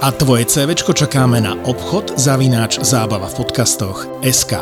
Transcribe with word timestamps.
a 0.00 0.08
tvoje 0.08 0.48
CVčko 0.48 0.96
čakáme 0.96 1.44
na 1.44 1.52
obchod 1.68 2.16
zavináč 2.16 2.80
zábava 2.80 3.28
v 3.28 3.44
podcastoch 3.44 4.08
SK. 4.24 4.56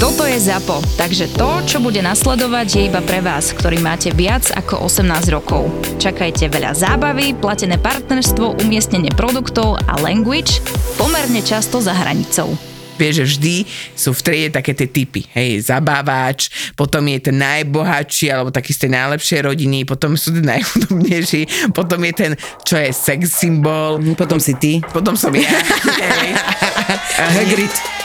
Toto 0.00 0.24
je 0.24 0.40
ZAPO, 0.40 0.80
takže 0.96 1.28
to, 1.36 1.60
čo 1.68 1.76
bude 1.84 2.00
nasledovať, 2.00 2.66
je 2.72 2.82
iba 2.88 3.04
pre 3.04 3.20
vás, 3.20 3.52
ktorý 3.52 3.84
máte 3.84 4.08
viac 4.08 4.48
ako 4.48 4.88
18 4.88 5.28
rokov. 5.28 5.68
Čakajte 6.00 6.48
veľa 6.48 6.72
zábavy, 6.72 7.36
platené 7.36 7.76
partnerstvo, 7.76 8.56
umiestnenie 8.64 9.12
produktov 9.12 9.76
a 9.84 10.00
language 10.00 10.64
pomerne 10.96 11.44
často 11.44 11.84
za 11.84 11.92
hranicou 11.92 12.69
vieš, 13.00 13.24
že 13.24 13.26
vždy 13.32 13.56
sú 13.96 14.12
v 14.12 14.20
triede 14.20 14.50
také 14.52 14.76
tie 14.76 14.84
typy. 14.84 15.24
Hej, 15.32 15.72
zabávač, 15.72 16.52
potom 16.76 17.00
je 17.08 17.18
ten 17.32 17.36
najbohatší, 17.40 18.28
alebo 18.28 18.52
taký 18.52 18.76
z 18.76 18.84
tej 18.84 18.90
najlepšej 19.00 19.40
rodiny, 19.48 19.88
potom 19.88 20.20
sú 20.20 20.36
ten 20.36 20.44
najchudobnejší, 20.44 21.72
potom 21.72 22.04
je 22.04 22.12
ten, 22.12 22.32
čo 22.68 22.76
je 22.76 22.92
sex 22.92 23.32
symbol. 23.32 23.96
Potom 24.12 24.36
si 24.36 24.52
ty. 24.60 24.84
Potom 24.92 25.16
som 25.16 25.32
ja. 25.32 25.48
Hagrid. 27.36 27.99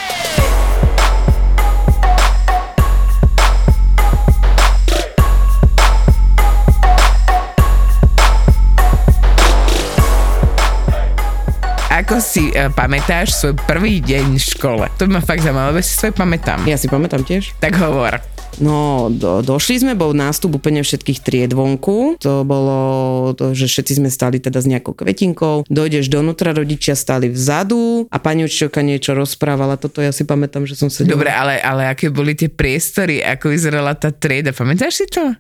Ako 11.95 12.19
si 12.19 12.51
uh, 12.51 12.67
pamätáš 12.75 13.39
svoj 13.39 13.55
prvý 13.63 14.03
deň 14.03 14.35
v 14.35 14.43
škole? 14.43 14.83
To 14.99 15.07
by 15.07 15.15
ma 15.15 15.23
fakt 15.23 15.47
zaujímalo, 15.47 15.71
lebo 15.71 15.79
si 15.79 15.95
svoj 15.95 16.11
pamätám. 16.11 16.59
Ja 16.67 16.75
si 16.75 16.91
pamätám 16.91 17.23
tiež. 17.23 17.55
Tak 17.63 17.79
hovor. 17.79 18.19
No, 18.59 19.07
do, 19.07 19.39
došli 19.39 19.79
sme, 19.79 19.95
bol 19.95 20.11
nástup 20.11 20.59
úplne 20.59 20.83
všetkých 20.83 21.23
tried 21.23 21.55
vonku. 21.55 22.19
To 22.19 22.43
bolo 22.43 23.31
to, 23.39 23.55
že 23.55 23.71
všetci 23.71 24.03
sme 24.03 24.11
stali 24.11 24.43
teda 24.43 24.59
s 24.59 24.67
nejakou 24.67 24.91
kvetinkou. 24.91 25.71
Dojdeš 25.71 26.11
donútra, 26.11 26.51
rodičia 26.51 26.99
stali 26.99 27.31
vzadu 27.31 28.11
a 28.11 28.19
pani 28.19 28.43
učiteľka 28.43 28.83
niečo 28.83 29.15
rozprávala. 29.15 29.79
Toto 29.79 30.03
ja 30.03 30.11
si 30.11 30.27
pamätám, 30.27 30.67
že 30.67 30.75
som 30.75 30.91
sedela. 30.91 31.15
Dobre, 31.15 31.31
ale, 31.31 31.63
ale 31.63 31.87
aké 31.87 32.11
boli 32.11 32.35
tie 32.35 32.51
priestory, 32.51 33.23
ako 33.23 33.55
vyzerala 33.55 33.95
tá 33.95 34.11
trieda? 34.11 34.51
Pamätáš 34.51 34.99
si 34.99 35.07
to? 35.07 35.31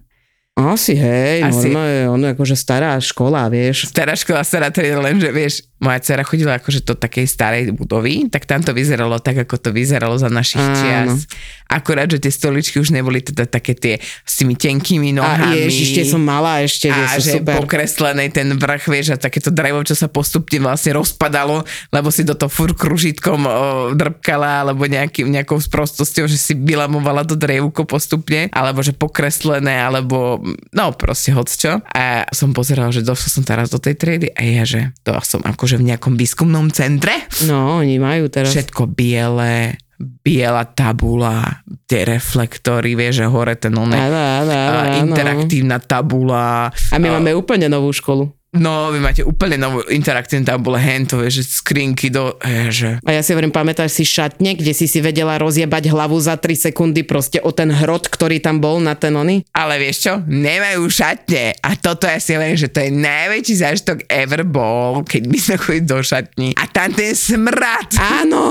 Asi, 0.55 0.95
hej, 0.95 1.43
Asi. 1.43 1.67
normálne, 1.67 2.07
ono 2.07 2.25
akože 2.31 2.55
stará 2.55 2.95
škola, 3.03 3.51
vieš. 3.51 3.91
Stará 3.91 4.15
škola, 4.15 4.39
stará 4.39 4.71
trieda, 4.71 5.03
lenže 5.03 5.27
vieš, 5.27 5.67
moja 5.75 5.99
dcera 5.99 6.23
chodila 6.23 6.55
akože 6.55 6.87
do 6.87 6.95
takej 6.95 7.27
starej 7.27 7.63
budovy, 7.75 8.31
tak 8.31 8.47
tam 8.47 8.63
to 8.63 8.71
vyzeralo 8.71 9.19
tak, 9.19 9.43
ako 9.43 9.59
to 9.59 9.69
vyzeralo 9.75 10.15
za 10.15 10.31
našich 10.31 10.63
Áno. 10.63 10.75
čias. 10.79 11.27
Akorát, 11.67 12.07
že 12.07 12.21
tie 12.21 12.31
stoličky 12.31 12.79
už 12.79 12.95
neboli 12.95 13.19
teda 13.19 13.43
také 13.43 13.75
tie 13.75 13.99
s 13.99 14.39
tými 14.39 14.55
tenkými 14.55 15.11
A 15.17 15.17
nohami. 15.19 15.67
ježiš, 15.67 15.99
tie 15.99 16.05
som 16.07 16.23
malá 16.23 16.63
ešte, 16.63 16.87
a 16.87 17.19
že 17.19 17.41
super. 17.41 17.59
pokreslený 17.59 18.31
ten 18.31 18.55
vrch, 18.55 18.87
vieš, 18.87 19.07
a 19.13 19.17
takéto 19.19 19.51
drevo, 19.51 19.83
čo 19.83 19.97
sa 19.97 20.07
postupne 20.07 20.63
vlastne 20.63 20.95
rozpadalo, 20.95 21.67
lebo 21.91 22.07
si 22.07 22.23
do 22.23 22.37
toho 22.37 22.47
fur 22.47 22.71
kružitkom 22.71 23.39
o, 23.43 23.51
drpkala, 23.97 24.63
alebo 24.63 24.87
nejaký, 24.87 25.27
nejakou 25.27 25.59
sprostosťou, 25.59 26.29
že 26.31 26.39
si 26.39 26.53
bilamovala 26.55 27.27
to 27.27 27.35
drevko 27.35 27.83
postupne, 27.83 28.47
alebo 28.55 28.79
že 28.79 28.95
pokreslené, 28.95 29.81
alebo 29.81 30.39
no 30.71 30.85
proste 30.95 31.35
hocčo. 31.35 31.83
A 31.91 32.29
som 32.31 32.55
pozerala, 32.55 32.93
že 32.95 33.03
došla 33.03 33.27
som 33.27 33.43
teraz 33.43 33.67
do 33.73 33.81
tej 33.81 33.97
triedy 33.99 34.31
a 34.31 34.41
ja, 34.45 34.63
že 34.63 34.95
to 35.03 35.11
som 35.25 35.41
akože 35.65 35.81
v 35.81 35.89
nejakom 35.89 36.13
výskumnom 36.13 36.69
centre. 36.69 37.25
No, 37.49 37.81
oni 37.81 37.97
majú 37.97 38.29
teraz. 38.29 38.53
Všetko 38.53 38.85
biele, 38.93 39.81
biela 39.97 40.61
tabula, 40.69 41.65
tie 41.89 42.05
reflektory, 42.05 42.93
vieš, 42.93 43.25
že 43.25 43.25
hore 43.25 43.57
ten 43.57 43.73
oné, 43.73 43.97
Áno, 43.97 44.45
áno, 44.45 44.53
áno, 44.53 44.77
a 44.77 44.85
interaktívna 45.01 45.81
tabula. 45.81 46.69
A 46.69 46.95
my 47.01 47.17
máme 47.17 47.33
úplne 47.33 47.65
novú 47.65 47.89
školu. 47.89 48.29
No, 48.55 48.89
vy 48.89 48.99
máte 49.03 49.21
úplne 49.21 49.59
novú 49.59 49.83
interaktívnu 49.91 50.47
tabule, 50.47 50.79
hento, 50.79 51.19
vieš, 51.19 51.43
že 51.43 51.63
skrinky 51.63 52.07
do, 52.09 52.39
že... 52.71 52.97
A 53.03 53.11
ja 53.11 53.21
si 53.21 53.35
hovorím, 53.35 53.51
pamätáš 53.51 53.99
si 53.99 54.03
šatne, 54.07 54.55
kde 54.55 54.71
si 54.71 54.87
si 54.87 55.03
vedela 55.03 55.35
rozjebať 55.35 55.91
hlavu 55.91 56.15
za 56.17 56.39
3 56.39 56.71
sekundy 56.71 57.03
proste 57.03 57.43
o 57.43 57.51
ten 57.51 57.69
hrot, 57.69 58.07
ktorý 58.07 58.39
tam 58.39 58.63
bol 58.63 58.79
na 58.79 58.95
ten 58.95 59.11
ony? 59.13 59.43
Ale 59.51 59.77
vieš 59.77 60.07
čo, 60.07 60.13
nemajú 60.23 60.87
šatne 60.87 61.59
a 61.59 61.75
toto 61.75 62.07
ja 62.07 62.17
si 62.17 62.33
hovorím, 62.33 62.57
že 62.57 62.71
to 62.71 62.79
je 62.79 62.91
najväčší 62.95 63.55
zážitok 63.59 63.97
ever 64.07 64.47
bol, 64.47 65.03
keď 65.03 65.21
my 65.27 65.37
sme 65.37 65.55
chodili 65.59 65.83
do 65.83 65.99
šatní 65.99 66.55
a 66.55 66.63
tam 66.71 66.95
ten 66.95 67.11
smrad 67.11 67.91
Áno! 67.99 68.43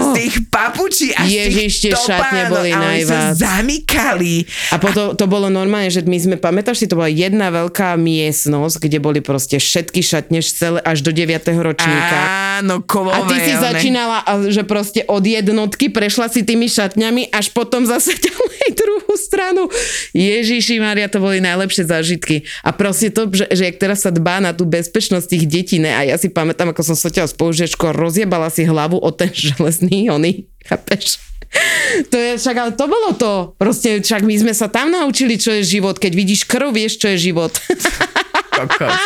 z 0.00 0.06
tých 0.16 0.34
papučí 0.48 1.12
a 1.12 1.26
Ježiš, 1.26 1.84
tie 1.84 1.92
z 1.92 1.94
tých 1.94 2.06
šatne 2.08 2.42
topánok 2.48 2.52
boli 2.56 2.70
a 2.72 2.78
oni 2.80 3.02
sa 3.04 3.18
zamykali. 3.34 4.34
A 4.72 4.76
potom 4.78 5.12
to 5.18 5.24
bolo 5.28 5.50
normálne, 5.50 5.90
že 5.90 6.00
my 6.06 6.18
sme, 6.18 6.36
pamätáš 6.38 6.84
si, 6.84 6.86
to 6.88 6.96
bola 6.96 7.10
jedna 7.10 7.50
veľká 7.50 7.98
miestnosť, 7.98 8.76
kde 8.80 8.98
boli 9.02 9.20
proste 9.20 9.41
všetky 9.56 10.00
šatne 10.04 10.38
celé 10.44 10.78
až 10.84 11.02
do 11.02 11.10
9. 11.10 11.42
ročníka. 11.58 12.16
Áno, 12.60 12.84
kovové. 12.84 13.16
A 13.16 13.26
ty 13.26 13.36
si 13.42 13.54
one. 13.56 13.62
začínala, 13.62 14.18
že 14.52 14.62
proste 14.62 15.02
od 15.08 15.24
jednotky 15.24 15.88
prešla 15.88 16.28
si 16.28 16.46
tými 16.46 16.68
šatňami, 16.68 17.32
až 17.32 17.50
potom 17.50 17.82
zase 17.88 18.14
ďalej 18.28 18.66
druhú 18.76 19.14
stranu. 19.18 19.66
Ježiši 20.12 20.78
Maria, 20.78 21.10
to 21.10 21.18
boli 21.18 21.42
najlepšie 21.42 21.88
zážitky. 21.88 22.46
A 22.62 22.70
proste 22.70 23.10
to, 23.10 23.26
že, 23.32 23.50
že 23.50 23.72
jak 23.72 23.76
teraz 23.82 24.04
sa 24.04 24.14
dbá 24.14 24.38
na 24.38 24.54
tú 24.54 24.68
bezpečnosť 24.68 25.26
tých 25.26 25.44
detí, 25.50 25.76
ne? 25.82 25.90
A 25.90 26.06
ja 26.06 26.16
si 26.20 26.30
pamätám, 26.30 26.70
ako 26.70 26.92
som 26.92 26.96
sotiaľ 26.96 27.26
spolužiačku 27.26 27.82
a 27.88 27.96
rozjebala 27.96 28.52
si 28.52 28.62
hlavu 28.62 29.00
o 29.00 29.10
ten 29.10 29.32
železný, 29.32 30.12
oný, 30.12 30.46
chápeš? 30.62 31.18
To 32.08 32.16
je 32.16 32.40
však, 32.40 32.56
ale 32.56 32.72
to 32.72 32.88
bolo 32.88 33.10
to. 33.12 33.32
Proste 33.60 34.00
však 34.00 34.24
my 34.24 34.34
sme 34.40 34.52
sa 34.56 34.72
tam 34.72 34.88
naučili, 34.88 35.36
čo 35.36 35.52
je 35.52 35.60
život. 35.60 36.00
Keď 36.00 36.12
vidíš 36.16 36.48
krv, 36.48 36.72
vieš, 36.72 36.96
čo 36.96 37.12
je 37.12 37.28
život. 37.28 37.52
kokos. 38.52 38.92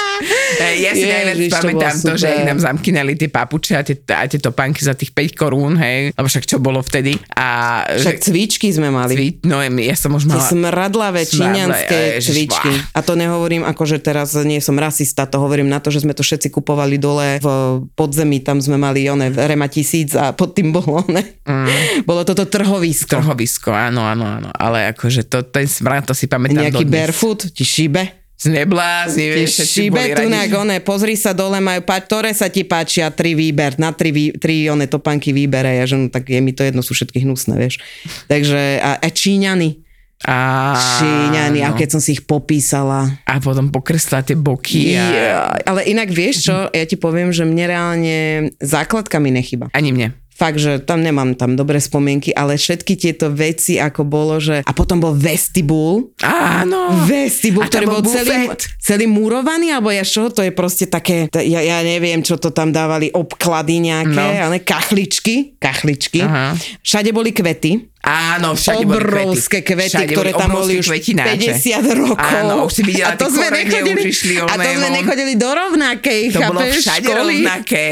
Ja 0.57 0.97
si 0.97 1.05
najviac 1.05 1.53
to 1.53 1.57
pamätám 1.61 1.77
bolo 1.93 2.09
to, 2.09 2.13
že 2.17 2.29
super. 2.33 2.47
nám 2.49 2.59
zamkynali 2.59 3.13
tie 3.15 3.29
papuče 3.29 3.73
a 3.77 3.83
tie, 3.85 3.97
a 4.09 4.25
tie 4.25 4.41
topánky 4.41 4.81
za 4.81 4.97
tých 4.97 5.13
5 5.13 5.37
korún, 5.37 5.77
hej, 5.77 6.11
lebo 6.11 6.25
však 6.25 6.45
čo 6.45 6.57
bolo 6.57 6.81
vtedy. 6.81 7.21
A 7.37 7.85
Však 7.85 8.25
cvičky 8.25 8.73
sme 8.73 8.89
mali. 8.89 9.13
cvi- 9.13 9.37
no 9.45 9.61
ja 9.61 9.93
som 9.93 10.11
už 10.11 10.25
Tie 10.25 10.33
mala... 10.33 10.49
smradlavé 10.49 11.21
Smradlé, 11.23 11.29
číňanské 11.29 11.99
ježiš, 12.17 12.33
cvičky. 12.33 12.73
A 12.91 13.05
to 13.05 13.13
nehovorím 13.13 13.63
ako, 13.63 13.85
že 13.85 14.01
teraz 14.01 14.33
nie 14.41 14.59
som 14.59 14.75
rasista, 14.75 15.29
to 15.29 15.37
hovorím 15.37 15.69
na 15.69 15.77
to, 15.77 15.93
že 15.93 16.01
sme 16.01 16.17
to 16.17 16.25
všetci 16.25 16.49
kupovali 16.49 16.97
dole 16.97 17.37
v 17.39 17.49
podzemí, 17.93 18.41
tam 18.41 18.57
sme 18.57 18.81
mali 18.81 19.05
one 19.07 19.29
Rema 19.29 19.69
tisíc 19.69 20.17
a 20.17 20.33
pod 20.33 20.57
tým 20.57 20.73
bolo 20.73 21.05
one. 21.05 21.21
Mm. 21.45 22.09
Bolo 22.09 22.25
toto 22.25 22.49
trhovisko. 22.49 23.13
Trhovisko, 23.13 23.69
áno, 23.71 24.01
áno, 24.01 24.25
áno. 24.25 24.49
Ale 24.51 24.97
akože 24.97 25.29
to, 25.29 25.45
ten 25.45 25.69
smrad, 25.69 26.09
to 26.09 26.17
si 26.17 26.25
pamätám 26.25 26.65
Nejaký 26.65 26.83
dodnes. 26.83 26.95
barefoot, 26.97 27.41
ti 27.53 27.63
šibe. 27.63 28.26
Zneblázni, 28.37 29.25
Ti 29.25 29.33
vieš, 29.33 29.51
všetci 29.57 29.81
boli 29.89 30.13
tu 30.13 30.29
radi, 30.29 30.33
na 30.33 30.45
one, 30.61 30.77
pozri 30.85 31.17
sa 31.17 31.33
dole, 31.33 31.57
majú 31.57 31.81
pa, 31.89 31.97
ktoré 31.97 32.37
sa 32.37 32.53
ti 32.53 32.69
páčia, 32.69 33.09
tri 33.09 33.33
výber, 33.33 33.81
na 33.81 33.97
tri, 33.97 34.13
vý, 34.13 34.37
tri 34.37 34.69
one 34.69 34.85
topanky 34.85 35.33
výbere, 35.33 35.81
ja 35.81 35.89
že 35.89 35.97
no, 35.97 36.13
tak 36.13 36.29
je 36.29 36.37
mi 36.45 36.53
to 36.53 36.61
jedno, 36.61 36.85
sú 36.85 36.93
všetky 36.93 37.25
hnusné, 37.25 37.57
vieš. 37.57 37.81
Takže, 38.29 38.85
a, 38.85 39.01
a 39.01 39.09
Číňany, 39.09 39.87
Číňany, 40.25 41.61
a 41.61 41.73
Áno. 41.73 41.77
keď 41.77 41.89
som 41.93 42.01
si 42.01 42.17
ich 42.17 42.25
popísala, 42.25 43.21
A 43.29 43.37
potom 43.37 43.69
pokresla 43.69 44.25
tie 44.25 44.33
boky 44.33 44.97
a... 44.97 45.05
Ja, 45.05 45.41
ale 45.69 45.85
inak 45.85 46.09
vieš 46.09 46.49
čo, 46.49 46.73
ja 46.73 46.85
ti 46.89 46.97
poviem, 46.97 47.37
že 47.37 47.45
mne 47.45 47.65
reálne 47.69 48.17
základka 48.57 49.21
mi 49.21 49.29
nechyba. 49.29 49.69
Ani 49.77 49.93
mne. 49.93 50.17
Fakt, 50.37 50.61
že 50.61 50.77
tam 50.79 51.01
nemám 51.01 51.33
tam 51.33 51.57
dobré 51.57 51.81
spomienky, 51.81 52.29
ale 52.31 52.55
všetky 52.55 52.93
tieto 52.95 53.33
veci, 53.33 53.81
ako 53.81 54.05
bolo, 54.05 54.37
že... 54.37 54.61
A 54.61 54.71
potom 54.71 55.01
bol 55.01 55.17
vestibul. 55.17 56.13
Áno. 56.21 56.93
Vestibul, 57.09 57.65
ktorý 57.65 57.89
bol 57.89 58.05
bol 58.05 58.13
celý, 58.13 58.53
celý 58.77 59.09
murovaný, 59.09 59.73
alebo 59.73 59.89
ja 59.89 60.05
čo, 60.05 60.29
to 60.29 60.45
je 60.45 60.53
proste 60.53 60.87
také, 60.87 61.33
to- 61.33 61.41
ja, 61.41 61.65
ja 61.65 61.81
neviem, 61.81 62.21
čo 62.21 62.37
to 62.37 62.53
tam 62.53 62.69
dávali, 62.69 63.09
obklady 63.11 63.81
nejaké, 63.83 64.13
No. 64.13 64.45
ale 64.47 64.61
kachličky, 64.61 65.57
kachličky. 65.57 66.21
Aha. 66.21 66.53
Všade 66.85 67.11
boli 67.11 67.33
kvety. 67.33 67.96
Áno, 68.07 68.55
všade 68.55 68.87
boli 68.87 69.03
obrovské 69.03 69.67
kvety, 69.67 69.99
Všade 69.99 70.15
ktoré 70.15 70.31
boli 70.31 70.39
tam 70.39 70.51
boli 70.55 70.73
už 70.79 70.87
kvetináče. 70.95 71.59
50 71.59 72.01
rokov. 72.07 72.23
Áno, 72.23 72.55
už 72.71 72.73
si 72.79 72.83
videla, 72.87 73.11
a 73.11 73.19
to 73.19 73.27
sme 73.27 73.51
nechodili, 73.51 73.99
už 73.99 74.07
išli 74.15 74.35
a 74.39 74.55
to 74.55 74.71
sme 74.79 74.89
nechodili 74.95 75.33
do 75.35 75.51
rovnakej, 75.51 76.21
To 76.31 76.39
bolo 76.47 76.61
chápeš, 76.63 76.87
všade 76.87 77.09
školy. 77.11 77.35
rovnaké. 77.43 77.85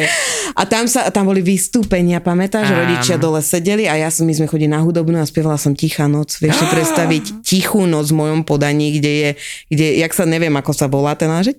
A 0.55 0.63
tam, 0.71 0.87
sa, 0.87 1.11
tam 1.11 1.27
boli 1.27 1.43
vystúpenia, 1.43 2.23
pamätáš? 2.23 2.71
Áno. 2.71 2.87
Rodičia 2.87 3.19
dole 3.19 3.43
sedeli 3.43 3.91
a 3.91 3.99
ja 3.99 4.09
som, 4.15 4.23
my 4.23 4.35
sme 4.39 4.47
chodili 4.47 4.71
na 4.71 4.87
hudobnú 4.87 5.19
a 5.19 5.27
spievala 5.27 5.59
som 5.59 5.75
Tichá 5.75 6.07
noc. 6.07 6.39
Vieš 6.39 6.63
si 6.63 6.67
predstaviť 6.71 7.25
Tichú 7.43 7.83
noc 7.83 8.15
v 8.15 8.17
mojom 8.23 8.41
podaní, 8.47 8.95
kde 9.03 9.13
je, 9.19 9.31
kde, 9.67 9.87
jak 9.99 10.15
sa 10.15 10.23
neviem, 10.31 10.55
ako 10.55 10.71
sa 10.71 10.87
volá 10.87 11.19
ten, 11.19 11.27
že 11.43 11.59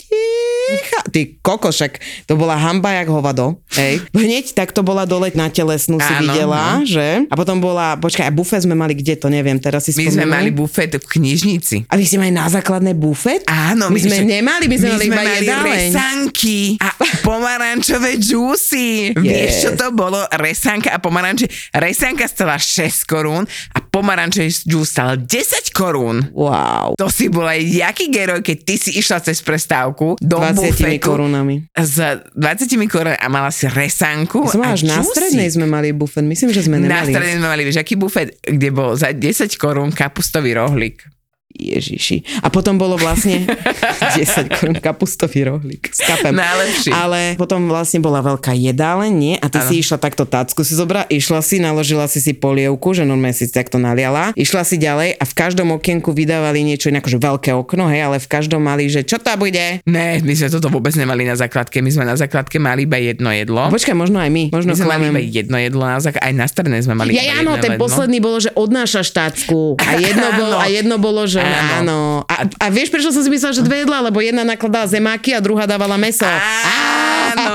Ticha. 0.66 1.00
Ty 1.06 1.22
kokošek, 1.40 1.94
to 2.26 2.34
bola 2.34 2.56
hamba 2.56 2.92
jak 2.94 3.08
hovado. 3.08 3.62
Hej. 3.74 4.02
Hneď 4.16 4.52
tak 4.52 4.72
to 4.72 4.82
bola 4.82 5.06
dole 5.06 5.30
na 5.34 5.48
telesnú 5.48 6.02
si 6.02 6.10
Áno, 6.10 6.26
videla, 6.26 6.82
že? 6.82 7.24
A 7.30 7.34
potom 7.34 7.60
bola, 7.60 7.96
počkaj, 7.96 8.28
a 8.28 8.34
bufet 8.34 8.64
sme 8.64 8.74
mali 8.74 8.94
kde, 8.94 9.16
to 9.16 9.28
neviem, 9.28 9.56
teraz 9.56 9.86
si 9.86 9.94
My 9.94 10.10
sme 10.10 10.26
mali 10.26 10.50
bufet 10.50 10.96
v 10.96 11.06
knižnici. 11.06 11.86
A 11.88 11.96
vy 11.96 12.04
ste 12.04 12.18
mali 12.18 12.34
na 12.34 12.50
základné 12.50 12.94
bufet? 12.94 13.46
Áno, 13.46 13.88
my, 13.88 14.00
sme 14.00 14.22
že- 14.22 14.28
nemali, 14.28 14.66
my 14.66 14.78
sme 14.78 14.90
my 14.90 14.94
mali 14.94 15.06
sme 15.06 15.08
iba 15.08 15.22
mali 15.22 15.30
jedáleň. 15.46 15.78
resanky 15.94 16.60
a 16.82 16.90
pomarančové 17.28 18.18
džúsy. 18.18 19.14
Yes. 19.14 19.22
Vieš, 19.22 19.54
čo 19.62 19.70
to 19.78 19.88
bolo? 19.92 20.26
Resanka 20.34 20.90
a 20.90 20.98
pomaranče. 20.98 21.46
Resanka 21.78 22.26
stala 22.26 22.58
6 22.58 23.06
korún 23.06 23.46
a 23.72 23.80
pomarančový 23.96 24.52
džús 24.52 24.92
stal 24.92 25.16
10 25.16 25.72
korún. 25.72 26.28
Wow. 26.36 27.00
To 27.00 27.08
si 27.08 27.32
bola 27.32 27.56
jaký 27.56 28.12
geroj, 28.12 28.44
keď 28.44 28.58
ty 28.68 28.76
si 28.76 28.92
išla 29.00 29.24
cez 29.24 29.40
prestávku 29.40 30.20
do 30.20 30.36
20 30.36 30.52
bufetu 30.60 31.00
korunami. 31.00 31.64
s 31.72 31.96
20 32.36 32.92
korun 32.92 33.16
a 33.16 33.28
mala 33.32 33.56
si 33.56 33.72
resanku 33.72 34.52
Som 34.52 34.68
až 34.68 34.84
na 34.84 35.00
strednej 35.00 35.48
sme 35.48 35.64
mali 35.64 35.96
bufet, 35.96 36.28
myslím, 36.28 36.52
že 36.52 36.68
sme 36.68 36.84
Na 36.84 37.00
nemali. 37.00 37.16
strednej 37.16 37.36
sme 37.40 37.48
mali, 37.48 37.62
vieš, 37.64 37.80
aký 37.80 37.96
bufet, 37.96 38.36
kde 38.44 38.70
bol 38.76 39.00
za 39.00 39.16
10 39.16 39.48
korún 39.56 39.96
kapustový 39.96 40.60
rohlík. 40.60 41.15
Ježiši. 41.56 42.44
A 42.44 42.52
potom 42.52 42.76
bolo 42.76 43.00
vlastne 43.00 43.48
10 44.20 44.52
korún 44.52 44.78
kapustový 44.78 45.48
rohlík. 45.48 45.90
Skapem. 45.92 46.36
Najlepší. 46.36 46.92
Ale 46.92 47.40
potom 47.40 47.66
vlastne 47.66 48.04
bola 48.04 48.20
veľká 48.20 48.52
jedáleň, 48.52 49.12
nie? 49.12 49.36
A 49.40 49.48
ty 49.48 49.64
Áno. 49.64 49.68
si 49.72 49.80
išla 49.80 49.98
takto 49.98 50.28
tacku 50.28 50.62
si 50.62 50.76
zobra, 50.76 51.08
išla 51.08 51.40
si, 51.40 51.64
naložila 51.64 52.06
si 52.06 52.20
si 52.20 52.36
polievku, 52.36 52.92
že 52.92 53.08
normálne 53.08 53.34
si 53.34 53.48
takto 53.48 53.80
naliala, 53.80 54.36
išla 54.36 54.68
si 54.68 54.76
ďalej 54.76 55.16
a 55.16 55.24
v 55.24 55.34
každom 55.34 55.72
okienku 55.74 56.12
vydávali 56.12 56.62
niečo 56.62 56.92
inak, 56.92 57.08
že 57.08 57.16
veľké 57.16 57.56
okno, 57.56 57.88
hej, 57.88 58.02
ale 58.04 58.18
v 58.20 58.28
každom 58.28 58.60
mali, 58.60 58.92
že 58.92 59.08
čo 59.08 59.16
to 59.16 59.32
bude? 59.40 59.80
Ne, 59.88 60.20
my 60.20 60.34
sme 60.36 60.52
toto 60.52 60.68
vôbec 60.68 60.92
nemali 60.98 61.24
na 61.24 61.40
základke. 61.40 61.80
My 61.80 61.92
sme 61.92 62.04
na 62.04 62.20
základke 62.20 62.60
mali 62.60 62.84
iba 62.84 63.00
jedno 63.00 63.32
jedlo. 63.32 63.72
Počkaj, 63.72 63.96
možno 63.96 64.20
aj 64.20 64.30
my, 64.30 64.44
možno 64.52 64.74
My 64.74 64.78
sme 64.78 64.88
mali 64.90 65.06
iba 65.08 65.22
jedno 65.22 65.58
jedlo 65.62 65.84
na 65.86 66.00
základke. 66.02 66.26
Aj 66.26 66.34
na 66.34 66.46
strednej 66.50 66.82
sme 66.82 66.96
mali 66.98 67.14
Ja, 67.14 67.22
iba 67.22 67.46
áno, 67.46 67.54
jedno 67.54 67.64
ten 67.64 67.72
jedlo. 67.78 67.84
posledný 67.86 68.18
bolo, 68.20 68.38
že 68.42 68.52
odnášaš 68.52 69.08
tácku. 69.14 69.78
A 69.80 70.02
jedno, 70.02 70.28
bolo, 70.34 70.56
a 70.58 70.66
jedno 70.68 70.96
bolo, 70.98 71.22
že 71.24 71.45
áno. 71.54 71.74
Áno. 71.86 71.98
A, 72.26 72.36
a 72.48 72.66
vieš, 72.74 72.90
prečo 72.90 73.14
som 73.14 73.22
si 73.22 73.30
myslela, 73.30 73.54
že 73.54 73.66
dve 73.66 73.86
jedlá? 73.86 74.02
Lebo 74.02 74.20
jedna 74.20 74.42
nakladala 74.42 74.90
zemáky 74.90 75.32
a 75.36 75.40
druhá 75.40 75.70
dávala 75.70 75.96
meso. 75.96 76.26
Áno. 76.26 77.54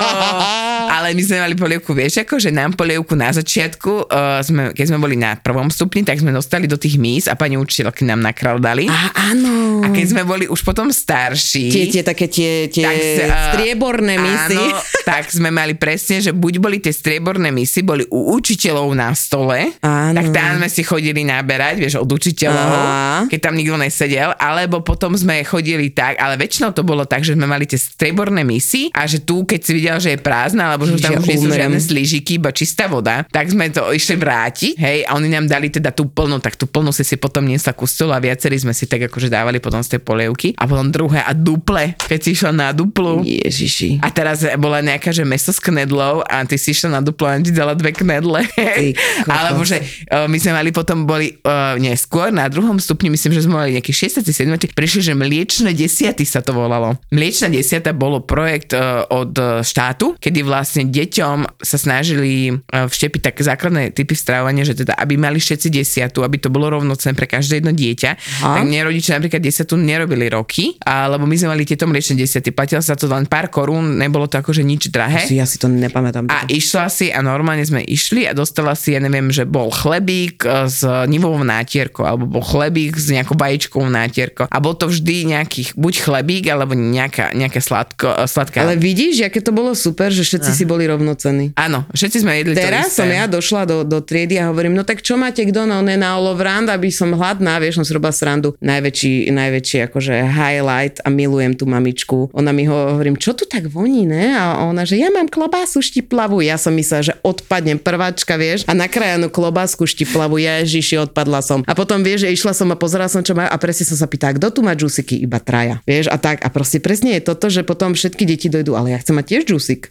Ale 0.91 1.15
my 1.15 1.23
sme 1.23 1.39
mali 1.39 1.55
polievku, 1.55 1.95
vieš, 1.95 2.27
ako, 2.27 2.43
že 2.43 2.51
nám 2.51 2.75
polievku 2.75 3.15
na 3.15 3.31
začiatku, 3.31 4.11
uh, 4.11 4.43
sme, 4.43 4.75
keď 4.75 4.85
sme 4.91 4.99
boli 4.99 5.15
na 5.15 5.39
prvom 5.39 5.71
stupni, 5.71 6.03
tak 6.03 6.19
sme 6.19 6.35
dostali 6.35 6.67
do 6.67 6.75
tých 6.75 6.99
míz 6.99 7.31
a 7.31 7.39
pani 7.39 7.55
učiteľky 7.55 8.03
nám 8.03 8.19
nakladali. 8.19 8.91
A 8.91 9.31
áno. 9.31 9.87
A 9.87 9.95
keď 9.95 10.07
sme 10.11 10.23
boli 10.27 10.51
už 10.51 10.67
potom 10.67 10.91
starší, 10.91 11.71
Tie, 11.71 11.87
tie 11.87 12.03
také 12.03 12.27
tie, 12.27 12.67
tie 12.67 12.83
Tak 12.83 12.99
a- 13.31 13.55
strieborné 13.55 14.19
misy. 14.19 14.59
Áno, 14.59 14.83
tak 15.11 15.31
sme 15.31 15.55
mali 15.55 15.79
presne, 15.79 16.19
že 16.19 16.35
buď 16.35 16.55
boli 16.59 16.83
tie 16.83 16.91
strieborné 16.91 17.55
misy, 17.55 17.87
boli 17.87 18.03
u 18.11 18.35
učiteľov 18.35 18.91
na 18.93 19.15
stole, 19.15 19.79
Áno. 19.87 20.19
tak 20.19 20.35
tam 20.35 20.59
sme 20.59 20.67
si 20.67 20.83
chodili 20.83 21.23
naberať, 21.23 21.79
vieš, 21.79 22.03
od 22.03 22.11
učiteľov, 22.11 22.67
Aha. 22.67 23.31
keď 23.31 23.39
tam 23.39 23.55
nikto 23.55 23.79
nesedel, 23.79 24.35
alebo 24.35 24.83
potom 24.83 25.15
sme 25.15 25.47
chodili 25.47 25.95
tak, 25.95 26.19
ale 26.19 26.35
väčšinou 26.35 26.75
to 26.75 26.83
bolo 26.83 27.07
tak, 27.07 27.23
že 27.23 27.39
sme 27.39 27.47
mali 27.47 27.63
tie 27.63 27.79
strieborné 27.79 28.43
misy 28.43 28.91
a 28.91 29.07
že 29.07 29.23
tu, 29.23 29.47
keď 29.47 29.61
si 29.63 29.71
videl, 29.71 29.97
že 30.03 30.11
je 30.15 30.19
prázdna, 30.19 30.80
alebo 30.81 30.97
že 30.97 31.05
tam 31.05 31.21
už 31.21 31.29
nie 31.29 31.37
sú 31.37 31.49
žiadne 31.53 31.77
slížiky, 31.77 32.41
iba 32.41 32.49
čistá 32.57 32.89
voda, 32.89 33.29
tak 33.29 33.53
sme 33.53 33.69
to 33.69 33.93
išli 33.93 34.17
vrátiť, 34.17 34.81
hej, 34.81 34.99
a 35.05 35.13
oni 35.13 35.29
nám 35.29 35.45
dali 35.45 35.69
teda 35.69 35.93
tú 35.93 36.09
plnú, 36.09 36.41
tak 36.41 36.57
tú 36.57 36.65
plnú 36.65 36.89
si 36.89 37.05
si 37.05 37.21
potom 37.21 37.45
niesla 37.45 37.77
ku 37.77 37.85
stolu 37.85 38.17
a 38.17 38.21
viacerí 38.23 38.57
sme 38.57 38.73
si 38.73 38.89
tak 38.89 39.13
akože 39.13 39.29
dávali 39.29 39.61
potom 39.61 39.85
z 39.85 39.97
tej 39.97 40.01
polievky 40.01 40.57
a 40.57 40.65
potom 40.65 40.89
druhé 40.89 41.21
a 41.21 41.37
duple, 41.37 41.93
keď 42.01 42.19
si 42.25 42.33
išla 42.33 42.57
na 42.57 42.69
duplu. 42.73 43.21
Ježiši. 43.21 44.01
A 44.01 44.09
teraz 44.09 44.41
bola 44.57 44.81
nejaká, 44.81 45.13
že 45.13 45.29
meso 45.29 45.53
s 45.53 45.61
knedlou 45.61 46.25
a 46.25 46.41
ty 46.49 46.57
si 46.57 46.73
išla 46.73 46.97
na 46.97 47.01
duplo 47.05 47.29
a 47.29 47.37
ti 47.37 47.53
dala 47.53 47.77
dve 47.77 47.93
knedle. 47.93 48.41
kokos. 49.27 49.39
Alebo 49.41 49.63
že 49.67 49.79
uh, 50.11 50.27
my 50.31 50.39
sme 50.39 50.53
mali 50.57 50.71
potom 50.71 51.05
boli 51.05 51.37
uh, 51.45 51.77
neskôr 51.77 52.31
na 52.31 52.47
druhom 52.47 52.79
stupni, 52.79 53.11
myslím, 53.13 53.37
že 53.37 53.45
sme 53.45 53.55
mali 53.59 53.77
nejaký 53.77 53.93
6. 53.93 54.25
7. 54.25 54.47
prišli, 54.73 55.01
že 55.11 55.15
mliečne 55.17 55.71
desiaty 55.75 56.25
sa 56.25 56.41
to 56.41 56.55
volalo. 56.55 56.97
Mliečna 57.11 57.51
desiata 57.53 57.93
bolo 57.93 58.23
projekt 58.23 58.73
uh, 58.73 59.05
od 59.11 59.35
štátu, 59.67 60.17
kedy 60.17 60.47
vlastne 60.47 60.70
deťom 60.79 61.59
sa 61.59 61.77
snažili 61.77 62.55
uh, 62.55 62.87
vštepiť 62.87 63.21
také 63.33 63.43
základné 63.43 63.91
typy 63.91 64.15
stravovania, 64.15 64.63
že 64.63 64.79
teda 64.87 64.95
aby 64.95 65.19
mali 65.19 65.43
všetci 65.43 65.69
desiatu, 65.73 66.23
aby 66.23 66.39
to 66.39 66.53
bolo 66.53 66.79
rovnocenné 66.79 67.19
pre 67.19 67.27
každé 67.27 67.65
jedno 67.65 67.73
dieťa. 67.75 68.11
Aha. 68.15 68.61
Tak 68.61 68.63
mne 68.63 68.87
rodičia 68.87 69.19
napríklad 69.19 69.43
desiatu 69.43 69.75
nerobili 69.75 70.31
roky, 70.31 70.79
a, 70.85 71.11
lebo 71.11 71.27
my 71.27 71.35
sme 71.35 71.57
mali 71.57 71.67
tieto 71.67 71.89
mliečne 71.91 72.15
desiaty. 72.21 72.55
Platilo 72.55 72.85
sa 72.85 72.95
to 72.95 73.11
len 73.11 73.27
pár 73.27 73.51
korún, 73.51 73.99
nebolo 73.99 74.31
to 74.31 74.39
akože 74.39 74.63
nič 74.63 74.93
drahé. 74.95 75.27
Ja 75.33 75.49
si 75.49 75.59
to 75.59 75.67
nepamätám. 75.67 76.31
A 76.31 76.47
išla 76.47 76.87
si 76.93 77.11
a 77.11 77.25
normálne 77.25 77.65
sme 77.67 77.83
išli 77.83 78.29
a 78.29 78.33
dostala 78.37 78.77
si, 78.79 78.95
ja 78.95 79.01
neviem, 79.01 79.33
že 79.33 79.49
bol 79.49 79.73
chlebík 79.73 80.45
e, 80.45 80.69
s 80.69 80.85
nivovou 80.85 81.43
nátierkou, 81.43 82.05
alebo 82.05 82.29
bol 82.29 82.45
chlebík 82.45 82.95
s 82.95 83.11
nejakou 83.11 83.35
vajíčkovou 83.35 83.89
nátierkou. 83.89 84.47
A 84.47 84.59
bol 84.61 84.77
to 84.77 84.91
vždy 84.91 85.33
nejaký, 85.35 85.75
buď 85.75 85.95
chlebík, 86.07 86.45
alebo 86.53 86.77
nejaká, 86.77 87.33
nejaké 87.33 87.59
sladko, 87.59 88.13
e, 88.13 88.29
sladká. 88.29 88.63
Ale 88.63 88.77
vidíš, 88.77 89.27
aké 89.27 89.41
to 89.41 89.51
bolo 89.51 89.73
super, 89.73 90.13
že 90.13 90.23
všetci 90.27 90.51
si 90.53 90.60
boli 90.65 90.89
rovnocenní. 90.89 91.53
Áno, 91.57 91.85
všetci 91.93 92.19
sme 92.25 92.41
jedli 92.41 92.55
Teraz 92.57 92.93
to 92.93 93.03
som 93.03 93.09
isté. 93.09 93.19
ja 93.21 93.25
došla 93.29 93.63
do, 93.69 93.79
do 93.85 93.99
triedy 94.01 94.41
a 94.41 94.51
hovorím, 94.51 94.75
no 94.77 94.83
tak 94.83 95.05
čo 95.05 95.17
máte 95.17 95.45
kto, 95.45 95.69
no 95.69 95.81
ne 95.85 95.97
na 95.97 96.17
olovrand, 96.17 96.69
aby 96.69 96.89
som 96.89 97.13
hladná, 97.13 97.61
vieš, 97.61 97.81
som 97.81 97.87
si 97.87 97.93
robila 97.95 98.13
srandu. 98.13 98.57
Najväčší, 98.61 99.31
najväčší 99.31 99.77
akože 99.91 100.15
highlight 100.27 101.01
a 101.05 101.09
milujem 101.09 101.55
tú 101.57 101.65
mamičku. 101.69 102.33
Ona 102.33 102.51
mi 102.51 102.65
ho, 102.67 102.97
hovorím, 102.97 103.17
čo 103.21 103.33
tu 103.37 103.45
tak 103.45 103.69
voní, 103.69 104.09
ne? 104.09 104.35
A 104.37 104.65
ona, 104.67 104.85
že 104.89 104.97
ja 104.97 105.09
mám 105.13 105.29
klobásu 105.29 105.81
štiplavú. 105.81 106.41
Ja 106.41 106.57
som 106.57 106.75
myslela, 106.77 107.03
že 107.03 107.15
odpadnem 107.23 107.79
prváčka, 107.81 108.37
vieš, 108.41 108.65
a 108.67 108.73
nakrájanú 108.73 109.29
klobásku 109.33 109.85
štiplavú. 109.85 110.41
Ja 110.41 110.63
ježiši, 110.65 111.01
odpadla 111.11 111.41
som. 111.45 111.63
A 111.67 111.73
potom 111.77 112.01
vieš, 112.01 112.29
že 112.29 112.33
išla 112.35 112.53
som 112.57 112.69
a 112.73 112.77
pozerala 112.77 113.11
som, 113.11 113.25
čo 113.25 113.37
má 113.37 113.49
a 113.49 113.57
presne 113.61 113.87
som 113.87 113.99
sa 113.99 114.07
pýtala, 114.07 114.37
kto 114.37 114.49
tu 114.51 114.61
má 114.65 114.73
džusiky? 114.75 115.21
Iba 115.23 115.41
traja. 115.43 115.83
Vieš, 115.85 116.11
a 116.13 116.17
tak. 116.17 116.43
A 116.45 116.49
proste 116.53 116.83
presne 116.83 117.19
je 117.19 117.23
toto, 117.25 117.49
že 117.49 117.67
potom 117.67 117.93
všetky 117.95 118.25
deti 118.27 118.49
dojdú, 118.51 118.75
ale 118.77 118.95
ja 118.95 118.99
chcem 119.01 119.17
mať 119.17 119.27
tiež 119.27 119.43
džusik. 119.49 119.83